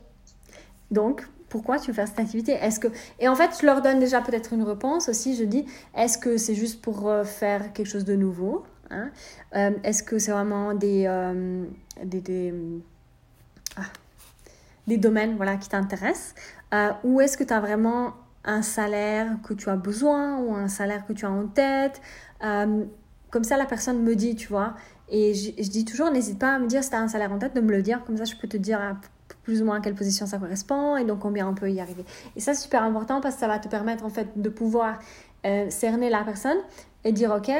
Donc 0.91 1.27
pourquoi 1.49 1.79
tu 1.79 1.87
veux 1.87 1.93
faire 1.93 2.07
cette 2.07 2.19
activité? 2.19 2.53
Est-ce 2.53 2.79
que 2.79 2.87
et 3.19 3.27
en 3.27 3.35
fait 3.35 3.51
je 3.59 3.65
leur 3.65 3.81
donne 3.81 3.99
déjà 3.99 4.21
peut-être 4.21 4.53
une 4.53 4.63
réponse 4.63 5.09
aussi. 5.09 5.35
Je 5.35 5.43
dis 5.43 5.65
est-ce 5.95 6.17
que 6.17 6.37
c'est 6.37 6.55
juste 6.55 6.81
pour 6.81 7.07
euh, 7.07 7.23
faire 7.23 7.71
quelque 7.73 7.87
chose 7.87 8.03
de 8.05 8.15
nouveau 8.15 8.65
hein? 8.89 9.09
euh, 9.55 9.71
Est-ce 9.83 10.03
que 10.03 10.19
c'est 10.19 10.31
vraiment 10.31 10.73
des 10.73 11.07
des, 12.03 12.19
des, 12.21 12.53
ah, 13.77 13.83
des 14.87 14.97
domaines 14.97 15.35
voilà 15.37 15.55
qui 15.57 15.69
t'intéressent? 15.69 16.33
Euh, 16.73 16.91
ou 17.03 17.21
est-ce 17.21 17.37
que 17.37 17.43
tu 17.43 17.53
as 17.53 17.59
vraiment 17.59 18.13
un 18.43 18.61
salaire 18.61 19.37
que 19.43 19.53
tu 19.53 19.69
as 19.69 19.75
besoin 19.75 20.37
ou 20.39 20.53
un 20.53 20.67
salaire 20.67 21.05
que 21.05 21.13
tu 21.13 21.25
as 21.25 21.31
en 21.31 21.47
tête? 21.47 22.01
Euh, 22.43 22.83
Comme 23.31 23.43
ça, 23.43 23.57
la 23.57 23.65
personne 23.65 24.03
me 24.03 24.15
dit, 24.15 24.35
tu 24.35 24.47
vois. 24.47 24.73
Et 25.09 25.33
je, 25.33 25.69
dis 25.69 25.85
toujours, 25.85 26.11
n'hésite 26.11 26.39
pas 26.39 26.55
à 26.55 26.59
me 26.59 26.67
dire 26.67 26.83
si 26.83 26.89
tu 26.89 26.95
as 26.95 26.99
un 26.99 27.07
salaire 27.07 27.31
en 27.31 27.37
tête, 27.37 27.55
de 27.55 27.61
me 27.61 27.71
le 27.71 27.81
dire. 27.81 28.03
Comme 28.05 28.17
ça, 28.17 28.23
je 28.23 28.35
peux 28.35 28.47
te 28.47 28.57
dire 28.57 28.79
plus 29.43 29.61
ou 29.61 29.65
moins 29.65 29.77
à 29.77 29.79
quelle 29.79 29.95
position 29.95 30.25
ça 30.25 30.37
correspond 30.37 30.97
et 30.97 31.05
donc 31.05 31.19
combien 31.19 31.47
on 31.47 31.53
peut 31.53 31.71
y 31.71 31.79
arriver. 31.79 32.03
Et 32.35 32.39
ça, 32.39 32.53
c'est 32.53 32.63
super 32.63 32.83
important 32.83 33.21
parce 33.21 33.35
que 33.35 33.41
ça 33.41 33.47
va 33.47 33.59
te 33.59 33.67
permettre 33.67 34.03
en 34.03 34.09
fait 34.09 34.41
de 34.41 34.49
pouvoir 34.49 34.99
euh, 35.45 35.69
cerner 35.69 36.09
la 36.09 36.23
personne 36.23 36.57
et 37.03 37.11
dire, 37.11 37.31
OK, 37.31 37.51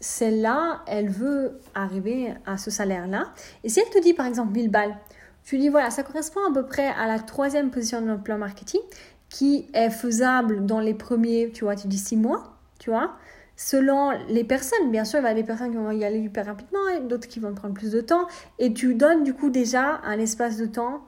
celle-là, 0.00 0.82
elle 0.86 1.08
veut 1.08 1.60
arriver 1.74 2.34
à 2.46 2.56
ce 2.56 2.70
salaire-là. 2.70 3.32
Et 3.64 3.68
si 3.68 3.80
elle 3.80 3.90
te 3.90 4.00
dit 4.00 4.14
par 4.14 4.26
exemple 4.26 4.52
1000 4.52 4.70
balles, 4.70 4.96
tu 5.44 5.58
dis 5.58 5.68
voilà, 5.68 5.90
ça 5.90 6.02
correspond 6.02 6.40
à 6.48 6.52
peu 6.52 6.64
près 6.64 6.88
à 6.88 7.06
la 7.06 7.18
troisième 7.18 7.70
position 7.70 8.00
de 8.00 8.06
notre 8.06 8.22
plan 8.22 8.38
marketing 8.38 8.80
qui 9.28 9.66
est 9.74 9.90
faisable 9.90 10.64
dans 10.64 10.80
les 10.80 10.94
premiers, 10.94 11.50
tu 11.52 11.64
vois, 11.64 11.74
tu 11.74 11.88
dis 11.88 11.98
six 11.98 12.16
mois, 12.16 12.56
tu 12.78 12.90
vois. 12.90 13.16
Selon 13.56 14.10
les 14.28 14.44
personnes, 14.44 14.90
bien 14.90 15.04
sûr, 15.04 15.20
il 15.20 15.24
y 15.24 15.26
a 15.26 15.34
des 15.34 15.44
personnes 15.44 15.70
qui 15.70 15.76
vont 15.76 15.90
y 15.90 16.04
aller 16.04 16.18
hyper 16.18 16.46
rapidement 16.46 16.88
et 16.88 17.00
d'autres 17.00 17.28
qui 17.28 17.40
vont 17.40 17.54
prendre 17.54 17.74
plus 17.74 17.92
de 17.92 18.00
temps. 18.00 18.26
Et 18.58 18.72
tu 18.72 18.94
donnes 18.94 19.22
du 19.22 19.34
coup 19.34 19.50
déjà 19.50 20.00
un 20.04 20.18
espace 20.18 20.56
de 20.56 20.66
temps 20.66 21.02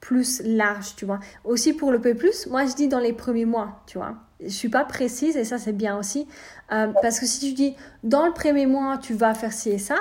plus 0.00 0.42
large, 0.44 0.94
tu 0.96 1.06
vois. 1.06 1.20
Aussi 1.44 1.72
pour 1.72 1.90
le 1.90 2.00
P+, 2.00 2.14
moi 2.50 2.66
je 2.66 2.74
dis 2.74 2.88
dans 2.88 3.00
les 3.00 3.12
premiers 3.12 3.46
mois, 3.46 3.82
tu 3.86 3.98
vois. 3.98 4.16
Je 4.40 4.48
suis 4.48 4.68
pas 4.68 4.84
précise 4.84 5.36
et 5.36 5.44
ça 5.44 5.56
c'est 5.58 5.72
bien 5.72 5.98
aussi. 5.98 6.26
Euh, 6.72 6.88
parce 7.00 7.18
que 7.18 7.26
si 7.26 7.40
tu 7.40 7.54
dis 7.54 7.74
dans 8.02 8.26
le 8.26 8.32
premier 8.32 8.66
mois 8.66 8.98
tu 8.98 9.14
vas 9.14 9.32
faire 9.32 9.52
ci 9.52 9.70
et 9.70 9.78
ça, 9.78 9.96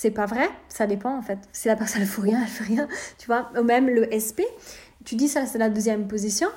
c'est 0.00 0.10
pas 0.10 0.24
vrai, 0.24 0.48
ça 0.70 0.86
dépend 0.86 1.14
en 1.14 1.20
fait. 1.20 1.38
Si 1.52 1.68
la 1.68 1.76
personne 1.76 2.00
ne 2.00 2.06
fait 2.06 2.22
rien, 2.22 2.40
elle 2.40 2.48
fait 2.48 2.64
rien. 2.64 2.88
Tu 3.18 3.26
vois, 3.26 3.50
même 3.62 3.86
le 3.86 4.08
SP, 4.08 4.40
tu 5.04 5.14
dis 5.14 5.28
ça, 5.28 5.44
c'est 5.44 5.58
la 5.58 5.68
deuxième 5.68 6.08
position 6.08 6.48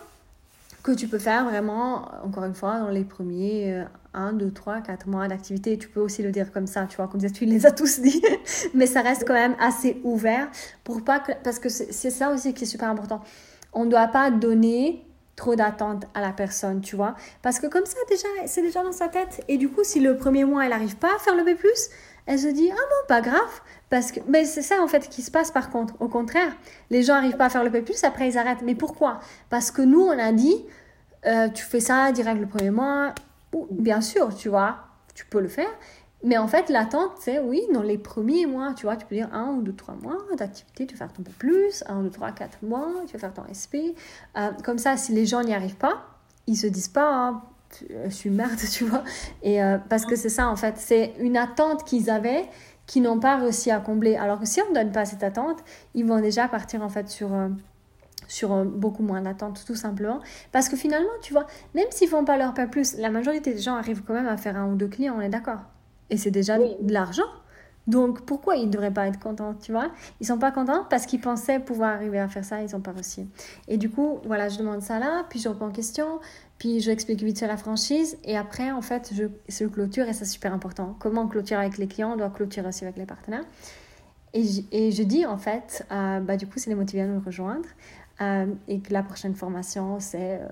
que 0.81 0.93
tu 0.93 1.09
peux 1.09 1.19
faire 1.19 1.43
vraiment, 1.43 2.09
encore 2.23 2.45
une 2.45 2.53
fois, 2.53 2.79
dans 2.79 2.87
les 2.87 3.03
premiers 3.03 3.83
1, 4.13 4.31
2, 4.31 4.49
3, 4.49 4.79
4 4.79 5.07
mois 5.09 5.27
d'activité. 5.27 5.77
Tu 5.77 5.89
peux 5.89 5.99
aussi 5.99 6.23
le 6.23 6.31
dire 6.31 6.53
comme 6.53 6.67
ça, 6.67 6.85
tu 6.89 6.95
vois, 6.95 7.09
comme 7.09 7.19
ça, 7.19 7.29
tu 7.29 7.43
les 7.43 7.65
as 7.65 7.71
tous 7.71 7.99
dit. 7.99 8.23
Mais 8.73 8.85
ça 8.85 9.01
reste 9.01 9.25
quand 9.27 9.33
même 9.33 9.57
assez 9.59 9.99
ouvert 10.05 10.49
pour 10.85 11.03
pas 11.03 11.21
parce 11.43 11.59
que 11.59 11.67
c'est 11.67 12.11
ça 12.11 12.31
aussi 12.31 12.53
qui 12.53 12.63
est 12.63 12.67
super 12.67 12.87
important. 12.87 13.21
On 13.73 13.83
ne 13.83 13.89
doit 13.91 14.07
pas 14.07 14.31
donner 14.31 15.05
trop 15.35 15.55
d'attente 15.57 16.05
à 16.13 16.21
la 16.21 16.31
personne, 16.31 16.79
tu 16.79 16.95
vois. 16.95 17.15
Parce 17.41 17.59
que 17.59 17.67
comme 17.67 17.85
ça, 17.85 17.97
déjà, 18.07 18.27
c'est 18.45 18.61
déjà 18.61 18.83
dans 18.83 18.93
sa 18.93 19.09
tête. 19.09 19.43
Et 19.49 19.57
du 19.57 19.67
coup, 19.67 19.83
si 19.83 19.99
le 19.99 20.15
premier 20.15 20.45
mois, 20.45 20.63
elle 20.63 20.69
n'arrive 20.69 20.95
pas 20.95 21.13
à 21.13 21.19
faire 21.19 21.35
le 21.35 21.43
B+, 21.43 21.57
elle 22.25 22.39
se 22.39 22.47
dit 22.47 22.69
ah 22.71 22.75
non 22.75 23.07
pas 23.07 23.21
grave 23.21 23.61
parce 23.89 24.11
que 24.11 24.19
mais 24.27 24.45
c'est 24.45 24.61
ça 24.61 24.81
en 24.81 24.87
fait 24.87 25.09
qui 25.09 25.21
se 25.21 25.31
passe 25.31 25.51
par 25.51 25.69
contre. 25.69 25.95
Au 25.99 26.07
contraire 26.07 26.51
les 26.89 27.03
gens 27.03 27.15
n'arrivent 27.15 27.37
pas 27.37 27.45
à 27.45 27.49
faire 27.49 27.63
le 27.63 27.71
P+, 27.71 27.83
après 28.03 28.29
ils 28.29 28.37
arrêtent. 28.37 28.61
Mais 28.63 28.75
pourquoi? 28.75 29.19
Parce 29.49 29.71
que 29.71 29.81
nous 29.81 30.01
on 30.01 30.17
a 30.17 30.31
dit 30.31 30.65
euh, 31.25 31.49
tu 31.49 31.63
fais 31.63 31.79
ça 31.79 32.11
direct 32.11 32.39
le 32.39 32.47
premier 32.47 32.71
mois 32.71 33.13
bien 33.71 34.01
sûr 34.01 34.35
tu 34.35 34.49
vois 34.49 34.77
tu 35.15 35.25
peux 35.25 35.41
le 35.41 35.47
faire. 35.47 35.69
Mais 36.23 36.37
en 36.37 36.47
fait 36.47 36.69
l'attente 36.69 37.11
c'est 37.19 37.39
oui 37.39 37.61
dans 37.73 37.81
les 37.81 37.97
premiers 37.97 38.45
mois 38.45 38.73
tu 38.73 38.85
vois 38.85 38.95
tu 38.95 39.05
peux 39.05 39.15
dire 39.15 39.29
un 39.33 39.49
ou 39.55 39.61
deux 39.61 39.73
trois 39.73 39.95
mois 39.95 40.17
d'activité 40.37 40.87
tu 40.87 40.95
vas 40.95 41.07
faire 41.07 41.13
ton 41.13 41.23
P+, 41.23 41.31
un 41.87 42.03
deux 42.03 42.09
trois 42.09 42.31
quatre 42.31 42.59
mois 42.61 42.87
tu 43.07 43.13
vas 43.13 43.19
faire 43.19 43.33
ton 43.33 43.43
SP 43.51 43.91
euh, 44.37 44.51
comme 44.63 44.77
ça 44.77 44.95
si 44.95 45.11
les 45.11 45.25
gens 45.25 45.43
n'y 45.43 45.53
arrivent 45.53 45.75
pas 45.75 46.05
ils 46.47 46.55
se 46.55 46.67
disent 46.67 46.87
pas 46.87 47.13
hein, 47.13 47.43
je 48.05 48.09
suis 48.09 48.29
merde, 48.29 48.59
tu 48.71 48.85
vois. 48.85 49.03
Et 49.41 49.61
euh, 49.63 49.77
parce 49.89 50.05
que 50.05 50.15
c'est 50.15 50.29
ça, 50.29 50.47
en 50.47 50.55
fait, 50.55 50.75
c'est 50.77 51.13
une 51.19 51.37
attente 51.37 51.83
qu'ils 51.83 52.09
avaient 52.09 52.45
qui 52.85 52.99
n'ont 52.99 53.19
pas 53.19 53.37
réussi 53.37 53.71
à 53.71 53.79
combler. 53.79 54.15
Alors 54.15 54.39
que 54.39 54.45
si 54.45 54.61
on 54.61 54.69
ne 54.69 54.75
donne 54.75 54.91
pas 54.91 55.05
cette 55.05 55.23
attente, 55.23 55.59
ils 55.93 56.05
vont 56.05 56.19
déjà 56.19 56.47
partir, 56.47 56.81
en 56.81 56.89
fait, 56.89 57.09
sur, 57.09 57.33
euh, 57.33 57.49
sur 58.27 58.53
euh, 58.53 58.65
beaucoup 58.65 59.03
moins 59.03 59.21
d'attente, 59.21 59.63
tout 59.65 59.75
simplement. 59.75 60.19
Parce 60.51 60.67
que 60.67 60.75
finalement, 60.75 61.09
tu 61.21 61.33
vois, 61.33 61.47
même 61.75 61.87
s'ils 61.91 62.09
font 62.09 62.25
pas 62.25 62.37
leur 62.37 62.53
pas 62.53 62.67
plus, 62.67 62.97
la 62.97 63.09
majorité 63.09 63.53
des 63.53 63.61
gens 63.61 63.75
arrivent 63.75 64.03
quand 64.03 64.13
même 64.13 64.27
à 64.27 64.37
faire 64.37 64.57
un 64.57 64.67
ou 64.71 64.75
deux 64.75 64.87
clients, 64.87 65.15
on 65.17 65.21
est 65.21 65.29
d'accord. 65.29 65.61
Et 66.09 66.17
c'est 66.17 66.31
déjà 66.31 66.57
de 66.57 66.93
l'argent. 66.93 67.23
Donc 67.85 68.25
pourquoi 68.25 68.55
ils 68.55 68.67
ne 68.67 68.71
devraient 68.71 68.93
pas 68.93 69.07
être 69.07 69.19
contents, 69.19 69.53
tu 69.55 69.71
vois? 69.71 69.91
Ils 70.21 70.27
sont 70.27 70.37
pas 70.37 70.51
contents 70.51 70.85
parce 70.89 71.05
qu'ils 71.05 71.19
pensaient 71.19 71.59
pouvoir 71.59 71.91
arriver 71.91 72.19
à 72.19 72.29
faire 72.29 72.45
ça, 72.45 72.61
ils 72.61 72.71
n'ont 72.71 72.81
pas 72.81 72.91
réussi. 72.91 73.27
Et 73.67 73.77
du 73.77 73.89
coup, 73.89 74.19
voilà, 74.25 74.47
je 74.47 74.57
demande 74.57 74.81
ça 74.81 74.99
là, 74.99 75.25
puis 75.29 75.39
je 75.39 75.49
reprends 75.49 75.67
en 75.67 75.71
question, 75.71 76.19
puis 76.57 76.79
je 76.79 76.91
explique 76.91 77.21
vite 77.21 77.37
sur 77.37 77.47
la 77.47 77.57
franchise, 77.57 78.17
et 78.23 78.37
après, 78.37 78.71
en 78.71 78.81
fait, 78.81 79.11
je, 79.13 79.25
je 79.49 79.65
clôture, 79.65 80.07
et 80.07 80.13
c'est 80.13 80.25
super 80.25 80.53
important. 80.53 80.95
Comment 80.99 81.27
clôturer 81.27 81.59
avec 81.59 81.77
les 81.77 81.87
clients, 81.87 82.13
on 82.13 82.15
doit 82.15 82.29
clôturer 82.29 82.67
aussi 82.67 82.85
avec 82.85 82.97
les 82.97 83.05
partenaires. 83.05 83.43
Et 84.33 84.43
je, 84.45 84.61
et 84.71 84.91
je 84.91 85.03
dis, 85.03 85.25
en 85.25 85.37
fait, 85.37 85.85
euh, 85.91 86.21
bah, 86.21 86.37
du 86.37 86.47
coup, 86.47 86.53
c'est 86.57 86.69
les 86.69 86.75
motiver 86.75 87.01
à 87.01 87.07
nous 87.07 87.19
rejoindre, 87.19 87.67
euh, 88.21 88.45
et 88.69 88.79
que 88.79 88.93
la 88.93 89.03
prochaine 89.03 89.35
formation, 89.35 89.99
c'est... 89.99 90.39
Euh, 90.41 90.47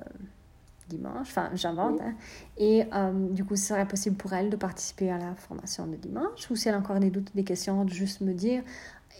dimanche, 0.92 1.28
enfin 1.30 1.50
j'invente, 1.54 2.00
hein. 2.02 2.14
et 2.58 2.86
euh, 2.94 3.12
du 3.30 3.44
coup 3.44 3.56
ce 3.56 3.70
serait 3.70 3.88
possible 3.88 4.16
pour 4.16 4.34
elle 4.34 4.50
de 4.50 4.56
participer 4.56 5.12
à 5.12 5.18
la 5.18 5.36
formation 5.36 5.88
de 5.88 5.96
dimanche, 5.96 6.50
ou 6.50 6.56
si 6.56 6.70
elle 6.70 6.76
a 6.76 6.78
encore 6.78 7.00
des 7.00 7.10
doutes, 7.10 7.36
des 7.36 7.44
questions, 7.44 7.84
de 7.86 7.90
juste 7.90 8.22
me 8.22 8.34
dire. 8.34 8.64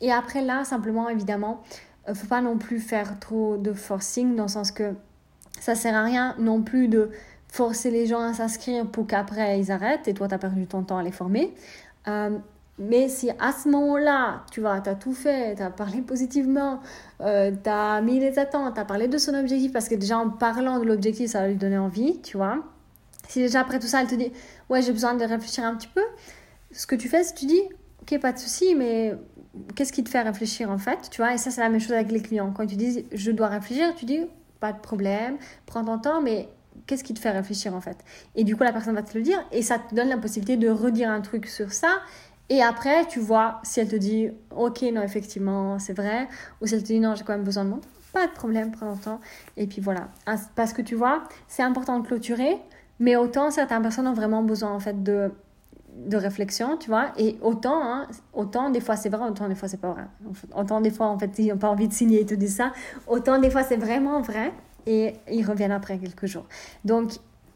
Et 0.02 0.12
après 0.12 0.42
là, 0.42 0.64
simplement, 0.64 1.10
évidemment, 1.10 1.62
ne 2.08 2.12
euh, 2.12 2.16
faut 2.16 2.28
pas 2.28 2.42
non 2.42 2.58
plus 2.58 2.80
faire 2.80 3.20
trop 3.20 3.58
de 3.58 3.74
forcing, 3.74 4.36
dans 4.36 4.44
le 4.44 4.50
sens 4.50 4.72
que 4.72 4.94
ça 5.60 5.76
sert 5.76 5.96
à 5.96 6.04
rien 6.04 6.36
non 6.40 6.62
plus 6.62 6.88
de 6.88 7.12
forcer 7.48 7.92
les 7.92 8.08
gens 8.08 8.22
à 8.22 8.34
s'inscrire 8.34 8.88
pour 8.88 9.08
qu'après 9.08 9.60
ils 9.60 9.72
arrêtent, 9.72 10.08
et 10.08 10.14
toi 10.14 10.28
tu 10.28 10.36
as 10.36 10.40
perdu 10.40 10.68
ton 10.68 10.84
temps 10.84 10.98
à 10.98 11.04
les 11.04 11.12
former. 11.12 11.54
Euh, 12.08 12.38
mais 12.82 13.10
si 13.10 13.30
à 13.40 13.52
ce 13.52 13.70
moment-là, 13.70 14.44
tu 14.52 14.60
vois, 14.60 14.82
tu 14.82 14.90
as 14.90 14.96
tout 14.96 15.14
fait, 15.14 15.56
tu 15.56 15.62
as 15.62 15.70
parlé 15.70 16.02
positivement, 16.02 16.80
euh, 17.22 17.52
tu 17.52 17.70
as 17.70 18.02
mis 18.02 18.20
les 18.20 18.40
attentes, 18.40 18.74
tu 18.74 18.80
as 18.80 18.86
parlé 18.86 19.08
de 19.08 19.18
son 19.20 19.36
objectif, 19.36 19.72
parce 19.72 19.88
que 19.88 19.96
déjà 19.96 20.18
en 20.18 20.32
parlant 20.32 20.80
de 20.80 20.86
l'objectif, 20.86 21.30
ça 21.30 21.42
va 21.42 21.48
lui 21.48 21.56
donner 21.56 21.78
envie, 21.78 22.20
tu 22.22 22.38
vois. 22.38 22.64
Si 23.28 23.40
déjà 23.40 23.62
après 23.62 23.78
tout 23.78 23.88
ça, 23.88 24.02
elle 24.02 24.08
te 24.08 24.16
dit, 24.16 24.32
ouais, 24.70 24.82
j'ai 24.82 24.92
besoin 24.92 25.14
de 25.14 25.24
réfléchir 25.24 25.64
un 25.64 25.76
petit 25.76 25.90
peu, 25.94 26.02
ce 26.72 26.88
que 26.88 26.96
tu 26.96 27.08
fais, 27.08 27.24
c'est 27.24 27.36
que 27.36 27.40
tu 27.40 27.46
dis, 27.46 27.62
ok, 28.02 28.20
pas 28.20 28.34
de 28.34 28.40
souci, 28.40 28.74
mais 28.76 29.16
qu'est-ce 29.76 29.94
qui 29.94 30.04
te 30.04 30.10
fait 30.10 30.22
réfléchir 30.22 30.72
en 30.72 30.80
fait, 30.80 31.10
tu 31.12 31.22
vois? 31.22 31.36
Et 31.36 31.38
ça, 31.38 31.52
c'est 31.52 31.62
la 31.62 31.70
même 31.70 31.80
chose 31.80 31.94
avec 31.94 32.12
les 32.12 32.22
clients. 32.22 32.52
Quand 32.52 32.66
tu 32.66 32.76
dis 32.76 33.06
je 33.12 33.32
dois 33.32 33.48
réfléchir, 33.48 33.94
tu 33.96 34.06
dis 34.06 34.22
pas 34.60 34.74
de 34.74 34.80
problème, 34.80 35.38
prends 35.66 35.84
ton 35.84 36.00
temps, 36.00 36.22
mais 36.22 36.50
qu'est-ce 36.88 37.04
qui 37.04 37.14
te 37.14 37.20
fait 37.20 37.32
réfléchir 37.32 37.76
en 37.76 37.82
fait? 37.82 37.98
Et 38.36 38.44
du 38.44 38.56
coup, 38.56 38.64
la 38.64 38.72
personne 38.72 38.96
va 38.96 39.04
te 39.04 39.18
le 39.18 39.24
dire 39.24 39.40
et 39.52 39.62
ça 39.62 39.80
te 39.80 39.94
donne 39.94 40.10
la 40.10 40.18
possibilité 40.18 40.58
de 40.58 40.70
redire 40.70 41.10
un 41.10 41.22
truc 41.22 41.48
sur 41.48 41.72
ça. 41.74 42.00
Et 42.50 42.62
après, 42.62 43.06
tu 43.08 43.20
vois 43.20 43.60
si 43.64 43.80
elle 43.80 43.88
te 43.88 43.96
dit 43.96 44.30
ok, 44.56 44.82
non, 44.94 45.02
effectivement, 45.02 45.80
c'est 45.80 45.94
vrai, 45.94 46.28
ou 46.62 46.68
si 46.68 46.76
elle 46.76 46.82
te 46.82 46.88
dit 46.88 47.00
non, 47.00 47.16
j'ai 47.16 47.24
quand 47.24 47.34
même 47.34 47.44
besoin 47.44 47.64
de 47.64 47.70
moi, 47.70 47.80
pas 48.14 48.28
de 48.28 48.32
problème, 48.32 48.72
prends 48.72 48.94
ton 48.96 49.00
temps. 49.00 49.20
Et 49.58 49.68
puis 49.68 49.82
voilà. 49.82 50.10
Ah, 50.26 50.36
parce 50.56 50.74
que 50.74 50.82
tu 50.82 50.96
vois, 50.96 51.24
c'est 51.48 51.64
important 51.64 52.00
de 52.00 52.06
clôturer, 52.06 52.58
mais 53.00 53.16
autant 53.16 53.52
certaines 53.52 53.82
personnes 53.82 54.08
ont 54.08 54.14
vraiment 54.14 54.44
besoin 54.44 54.72
en 54.72 54.80
fait 54.80 55.02
de 55.04 55.32
de 55.96 56.18
réflexion, 56.18 56.78
tu 56.78 56.90
vois. 56.90 57.12
Et 57.18 57.38
autant, 57.42 57.84
hein, 57.84 58.08
autant 58.34 58.70
des 58.70 58.80
fois 58.80 58.96
c'est 58.96 59.10
vrai, 59.10 59.28
autant 59.28 59.48
des 59.48 59.56
fois 59.56 59.68
c'est 59.68 59.80
pas 59.80 59.92
vrai. 59.92 60.04
Autant 60.56 60.82
des 60.82 60.92
fois, 60.92 61.08
en 61.08 61.20
fait, 61.20 61.32
ils 61.38 61.48
n'ont 61.48 61.58
pas 61.58 61.70
envie 61.70 61.88
de 61.88 61.94
signer 61.94 62.22
et 62.22 62.26
te 62.26 62.34
disent 62.34 62.56
ça. 62.56 62.72
Autant 63.08 63.40
des 63.40 63.50
fois 63.50 63.64
c'est 63.64 63.78
vraiment 63.78 64.22
vrai 64.22 64.54
et 64.86 65.16
ils 65.30 65.46
reviennent 65.46 65.72
après 65.72 65.98
quelques 65.98 66.26
jours. 66.26 66.46
Donc, 66.86 67.12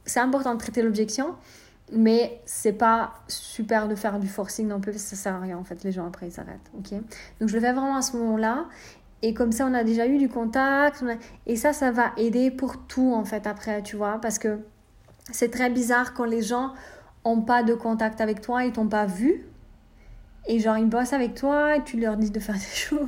c'est 0.06 0.19
important 0.19 0.54
de 0.54 0.60
traiter 0.60 0.82
l'objection, 0.82 1.36
mais 1.91 2.41
c'est 2.45 2.74
pas 2.74 3.13
super 3.28 3.88
de 3.88 3.95
faire 3.95 4.19
du 4.19 4.28
forcing 4.28 4.67
non 4.67 4.80
plus, 4.80 4.91
parce 4.91 5.04
ça 5.04 5.15
sert 5.15 5.36
à 5.36 5.39
rien 5.39 5.58
en 5.58 5.63
fait. 5.63 5.84
Les 5.84 5.91
gens 5.91 6.08
après 6.08 6.28
ils 6.28 6.32
s'arrêtent, 6.32 6.71
ok? 6.78 6.91
Donc, 7.39 7.50
je 7.50 7.54
le 7.56 7.60
fais 7.62 7.74
vraiment 7.74 7.95
à 7.95 8.02
ce 8.02 8.17
moment-là. 8.17 8.65
Et 9.21 9.34
comme 9.34 9.52
ça, 9.52 9.65
on 9.65 9.74
a 9.74 9.84
déjà 9.84 10.08
eu 10.08 10.17
du 10.17 10.30
contact. 10.30 11.04
Et 11.48 11.56
ça, 11.56 11.74
ça 11.74 11.91
va 11.91 12.12
aider 12.17 12.52
pour 12.52 12.78
tout 12.86 13.13
en 13.13 13.24
fait 13.24 13.48
après, 13.48 13.82
tu 13.82 13.95
vois, 13.95 14.19
parce 14.21 14.39
que 14.39 14.60
c'est 15.32 15.50
très 15.50 15.69
bizarre 15.69 16.13
quand 16.13 16.26
les 16.26 16.41
gens 16.41 16.74
ont 17.24 17.41
pas 17.41 17.63
de 17.63 17.74
contact 17.74 18.21
avec 18.21 18.41
toi, 18.41 18.63
ils 18.65 18.71
t'ont 18.71 18.88
pas 18.88 19.06
vu. 19.06 19.45
Et 20.47 20.60
genre, 20.60 20.77
ils 20.77 20.88
bossent 20.89 21.13
avec 21.13 21.34
toi 21.34 21.75
et 21.77 21.84
tu 21.84 21.99
leur 21.99 22.17
dis 22.17 22.29
de 22.29 22.39
faire 22.39 22.55
des 22.55 22.62
choses. 22.75 23.08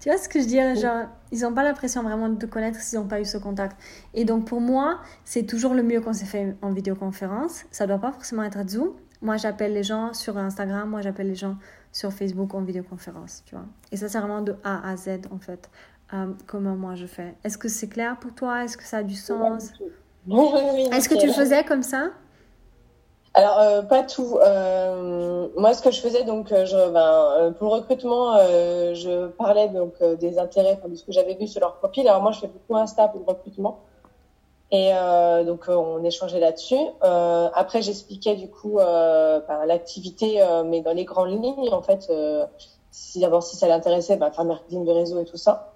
tu 0.00 0.08
vois 0.08 0.18
ce 0.18 0.28
que 0.28 0.40
je 0.40 0.46
dirais 0.46 0.76
Genre, 0.76 1.06
ils 1.32 1.40
n'ont 1.40 1.54
pas 1.54 1.64
l'impression 1.64 2.02
vraiment 2.02 2.28
de 2.28 2.36
te 2.36 2.46
connaître 2.46 2.80
s'ils 2.80 2.98
n'ont 2.98 3.06
pas 3.06 3.20
eu 3.20 3.24
ce 3.24 3.38
contact. 3.38 3.76
Et 4.14 4.24
donc, 4.24 4.46
pour 4.46 4.60
moi, 4.60 5.00
c'est 5.24 5.44
toujours 5.44 5.74
le 5.74 5.82
mieux 5.82 6.00
quand 6.00 6.12
c'est 6.12 6.26
fait 6.26 6.54
en 6.62 6.70
vidéoconférence. 6.72 7.64
Ça 7.70 7.86
doit 7.86 7.98
pas 7.98 8.12
forcément 8.12 8.42
être 8.42 8.68
Zoom. 8.68 8.92
Moi, 9.22 9.36
j'appelle 9.36 9.74
les 9.74 9.82
gens 9.82 10.12
sur 10.14 10.36
Instagram. 10.38 10.88
Moi, 10.88 11.02
j'appelle 11.02 11.28
les 11.28 11.34
gens 11.34 11.56
sur 11.92 12.12
Facebook 12.12 12.54
en 12.54 12.62
vidéoconférence, 12.62 13.42
tu 13.46 13.54
vois. 13.54 13.66
Et 13.92 13.96
ça, 13.96 14.08
c'est 14.08 14.18
vraiment 14.18 14.42
de 14.42 14.54
A 14.64 14.88
à 14.88 14.96
Z, 14.96 15.20
en 15.30 15.38
fait, 15.38 15.68
euh, 16.14 16.32
comment 16.46 16.76
moi 16.76 16.94
je 16.94 17.06
fais. 17.06 17.34
Est-ce 17.44 17.58
que 17.58 17.68
c'est 17.68 17.88
clair 17.88 18.18
pour 18.18 18.34
toi? 18.34 18.64
Est-ce 18.64 18.76
que 18.76 18.84
ça 18.84 18.98
a 18.98 19.02
du 19.02 19.14
sens? 19.14 19.72
Est-ce 20.92 21.08
que 21.08 21.18
tu 21.18 21.26
le 21.26 21.32
faisais 21.32 21.64
comme 21.64 21.82
ça? 21.82 22.10
Alors 23.34 23.60
euh, 23.60 23.82
pas 23.82 24.02
tout. 24.02 24.38
Euh, 24.42 25.48
moi, 25.56 25.72
ce 25.74 25.82
que 25.82 25.90
je 25.90 26.00
faisais 26.00 26.24
donc, 26.24 26.50
euh, 26.50 26.66
je, 26.66 26.90
ben, 26.90 27.52
pour 27.58 27.68
le 27.68 27.80
recrutement, 27.80 28.36
je 28.94 29.28
parlais 29.28 29.68
donc 29.68 30.02
des 30.02 30.38
intérêts, 30.38 30.80
de 30.84 30.96
ce 30.96 31.04
que 31.04 31.12
j'avais 31.12 31.34
vu 31.34 31.46
sur 31.46 31.60
leur 31.60 31.76
profil. 31.76 32.08
Alors 32.08 32.22
moi, 32.22 32.32
je 32.32 32.40
fais 32.40 32.48
beaucoup 32.48 32.76
Insta 32.76 33.08
pour 33.08 33.20
le 33.20 33.26
recrutement, 33.26 33.78
et 34.72 34.92
donc 35.46 35.66
on 35.68 36.02
échangeait 36.04 36.40
là-dessus. 36.40 36.80
après, 37.02 37.82
j'expliquais 37.82 38.34
du 38.34 38.48
coup 38.48 38.78
ben, 38.78 39.64
l'activité, 39.66 40.44
mais 40.66 40.80
dans 40.80 40.92
les 40.92 41.04
grandes 41.04 41.30
lignes, 41.30 41.72
en 41.72 41.82
fait, 41.82 42.10
si 42.90 43.20
d'abord 43.20 43.44
si 43.44 43.56
ça 43.56 43.68
l'intéressait, 43.68 44.16
ben, 44.16 44.30
faire 44.32 44.44
marketing 44.44 44.84
de 44.84 44.92
réseau 44.92 45.20
et 45.20 45.24
tout 45.24 45.36
ça. 45.36 45.72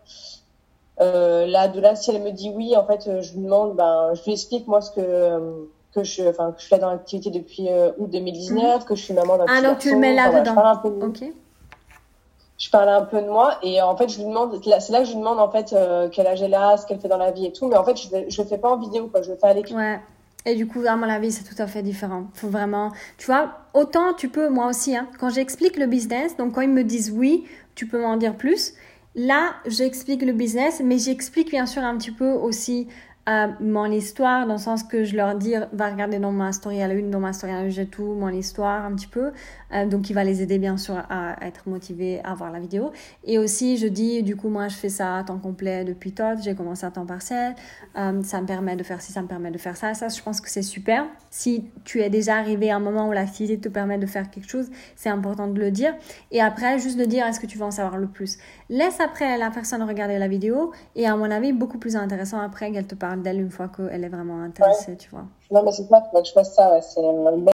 là, 0.99 1.69
de 1.69 1.81
là, 1.81 1.95
si 1.95 2.11
elle 2.11 2.23
me 2.23 2.33
dit 2.33 2.51
oui, 2.55 2.77
en 2.77 2.85
fait, 2.85 3.23
je 3.23 3.33
lui 3.35 3.43
demande, 3.43 3.77
ben, 3.77 4.13
je 4.15 4.25
lui 4.25 4.33
explique 4.33 4.67
moi 4.67 4.81
ce 4.81 4.91
que 4.91 5.69
que 5.95 6.03
je, 6.03 6.23
enfin, 6.25 6.53
que 6.53 6.61
je 6.61 6.67
suis 6.67 6.79
dans 6.79 6.91
l'activité 6.91 7.31
depuis 7.31 7.69
euh, 7.69 7.93
août 7.99 8.11
2019, 8.11 8.81
mhm. 8.81 8.85
que 8.85 8.95
je 8.95 9.03
suis 9.03 9.15
maman 9.15 9.39
d'un 9.39 9.47
Ah, 9.49 9.63
donc 9.63 9.79
tu 9.79 9.91
le 9.91 9.99
mets 9.99 10.15
là-dedans. 10.15 10.81
ok. 11.07 11.25
Je 12.57 12.71
parle 12.71 12.89
un 12.89 13.03
peu 13.03 13.21
de 13.21 13.27
moi 13.27 13.59
et 13.63 13.83
en 13.83 13.97
fait, 13.97 14.09
je 14.09 14.19
lui 14.19 14.25
demande, 14.25 14.61
c'est 14.63 14.93
là 14.93 15.01
que 15.01 15.05
je 15.05 15.11
lui 15.11 15.19
demande 15.19 15.41
en 15.41 15.51
fait 15.51 15.73
euh, 15.73 16.09
quel 16.11 16.27
âge 16.27 16.41
elle 16.41 16.55
a, 16.55 16.77
ce 16.77 16.87
qu'elle 16.87 17.01
fait 17.01 17.09
dans 17.09 17.19
la 17.19 17.33
vie 17.33 17.47
et 17.47 17.53
tout, 17.53 17.67
mais 17.67 17.77
en 17.77 17.85
fait, 17.85 17.97
je 17.97 18.17
ne 18.17 18.23
le 18.25 18.49
fais 18.49 18.59
pas 18.59 18.71
en 18.71 18.79
vidéo, 18.79 19.09
quoi, 19.09 19.23
je 19.23 19.31
le 19.31 19.37
fais 19.37 19.47
à 19.49 19.55
l'écrit. 19.55 19.75
Ouais. 19.75 20.01
Et 20.47 20.55
du 20.55 20.67
coup, 20.67 20.81
à 20.87 20.95
mon 20.95 21.09
avis, 21.09 21.33
c'est 21.33 21.43
tout 21.43 21.61
à 21.61 21.67
fait 21.67 21.83
différent. 21.83 22.25
Faut 22.35 22.49
vraiment, 22.49 22.93
tu 23.19 23.27
vois, 23.27 23.59
autant 23.73 24.13
tu 24.13 24.29
peux, 24.29 24.49
moi 24.49 24.67
aussi, 24.67 24.95
hein, 24.95 25.09
quand 25.19 25.31
j'explique 25.31 25.77
le 25.77 25.87
business, 25.87 26.37
donc 26.37 26.55
quand 26.55 26.61
ils 26.61 26.71
me 26.71 26.85
disent 26.85 27.11
oui, 27.11 27.45
tu 27.75 27.87
peux 27.87 28.01
m'en 28.01 28.17
dire 28.17 28.37
plus. 28.37 28.75
Là, 29.15 29.55
j'explique 29.67 30.23
le 30.23 30.33
business, 30.33 30.81
mais 30.85 30.99
j'explique 30.99 31.51
bien 31.51 31.67
sûr 31.67 31.83
un 31.83 31.97
petit 31.97 32.11
peu 32.11 32.31
aussi 32.31 32.89
à 33.27 33.49
mon 33.61 33.87
histoire, 33.87 34.47
dans 34.47 34.55
le 34.55 34.59
sens 34.59 34.83
que 34.83 35.05
je 35.05 35.17
leur 35.17 35.35
dis, 35.35 35.55
va 35.73 35.89
regarder 35.89 36.19
dans 36.19 36.31
ma 36.31 36.53
story 36.53 36.83
à 36.83 36.89
la 36.89 36.95
une, 36.95 37.11
dans 37.11 37.21
ma 37.21 37.33
story 37.33 37.53
à 37.53 37.63
la 37.63 37.69
j'ai 37.71 37.87
tout, 37.87 38.15
mon 38.15 38.29
histoire 38.29 38.85
un 38.85 38.95
petit 38.95 39.07
peu. 39.07 39.33
Euh, 39.73 39.87
donc, 39.87 40.11
il 40.11 40.13
va 40.13 40.25
les 40.25 40.43
aider, 40.43 40.59
bien 40.59 40.77
sûr, 40.77 41.03
à 41.09 41.37
être 41.41 41.67
motivés 41.69 42.21
à 42.23 42.35
voir 42.35 42.53
la 42.53 42.61
vidéo. 42.61 42.93
Et 43.25 43.39
aussi, 43.39 43.79
je 43.79 43.87
dis, 43.87 44.23
du 44.23 44.37
coup, 44.37 44.51
moi, 44.51 44.69
je 44.69 44.77
fais 44.77 44.91
ça 44.91 45.17
à 45.17 45.25
temps 45.25 45.39
complet 45.39 45.85
depuis 45.85 46.13
TOT, 46.13 46.43
j'ai 46.43 46.55
commencé 46.55 46.85
à 46.85 46.91
temps 46.91 47.07
partiel. 47.07 47.55
Euh, 47.97 48.23
ça 48.23 48.43
me 48.43 48.47
permet 48.47 48.77
de 48.77 48.83
faire 48.83 49.01
ci, 49.01 49.13
ça 49.13 49.23
me 49.23 49.27
permet 49.27 49.51
de 49.51 49.59
faire 49.59 49.79
ça. 49.79 49.95
Ça, 49.95 50.09
je 50.09 50.21
pense 50.21 50.43
que 50.43 50.51
c'est 50.51 50.63
super. 50.63 51.07
Si 51.31 51.65
tu 51.85 52.03
es 52.03 52.11
déjà 52.11 52.37
arrivé 52.37 52.71
à 52.71 52.77
un 52.77 52.81
moment 52.81 53.09
où 53.09 53.13
l'activité 53.13 53.59
te 53.59 53.69
permet 53.69 53.97
de 53.97 54.07
faire 54.07 54.31
quelque 54.31 54.51
chose, 54.51 54.71
c'est 54.97 55.09
important 55.09 55.49
de 55.49 55.59
le 55.59 55.71
dire. 55.71 55.95
Et 56.31 56.43
après, 56.43 56.79
juste 56.79 56.99
de 56.99 57.05
dire, 57.07 57.27
est-ce 57.27 57.41
que 57.41 57.47
tu 57.47 57.57
veux 57.57 57.65
en 57.65 57.71
savoir 57.71 57.97
le 57.97 58.07
plus? 58.07 58.37
Laisse 58.69 59.01
après 59.01 59.39
la 59.39 59.51
personne 59.51 59.83
regarder 59.83 60.19
la 60.19 60.29
vidéo. 60.29 60.73
Et 60.95 61.07
à 61.07 61.17
mon 61.17 61.31
avis, 61.31 61.53
beaucoup 61.53 61.79
plus 61.79 61.97
intéressant 61.97 62.39
après 62.39 62.71
qu'elle 62.71 62.87
te 62.87 62.95
parle 62.95 63.14
d'elle 63.23 63.41
une 63.41 63.51
fois 63.51 63.69
qu'elle 63.69 64.05
est 64.05 64.09
vraiment 64.09 64.41
intéressée, 64.43 64.97
tu 64.97 65.11
vois. 65.11 65.25
Non, 65.51 65.63
mais 65.63 65.73
c'est 65.73 65.89
pas 65.89 66.01
que 66.01 66.25
je 66.25 66.33
fasse 66.33 66.55
ça, 66.55 66.73
ouais. 66.73 66.83
C'est 66.83 67.01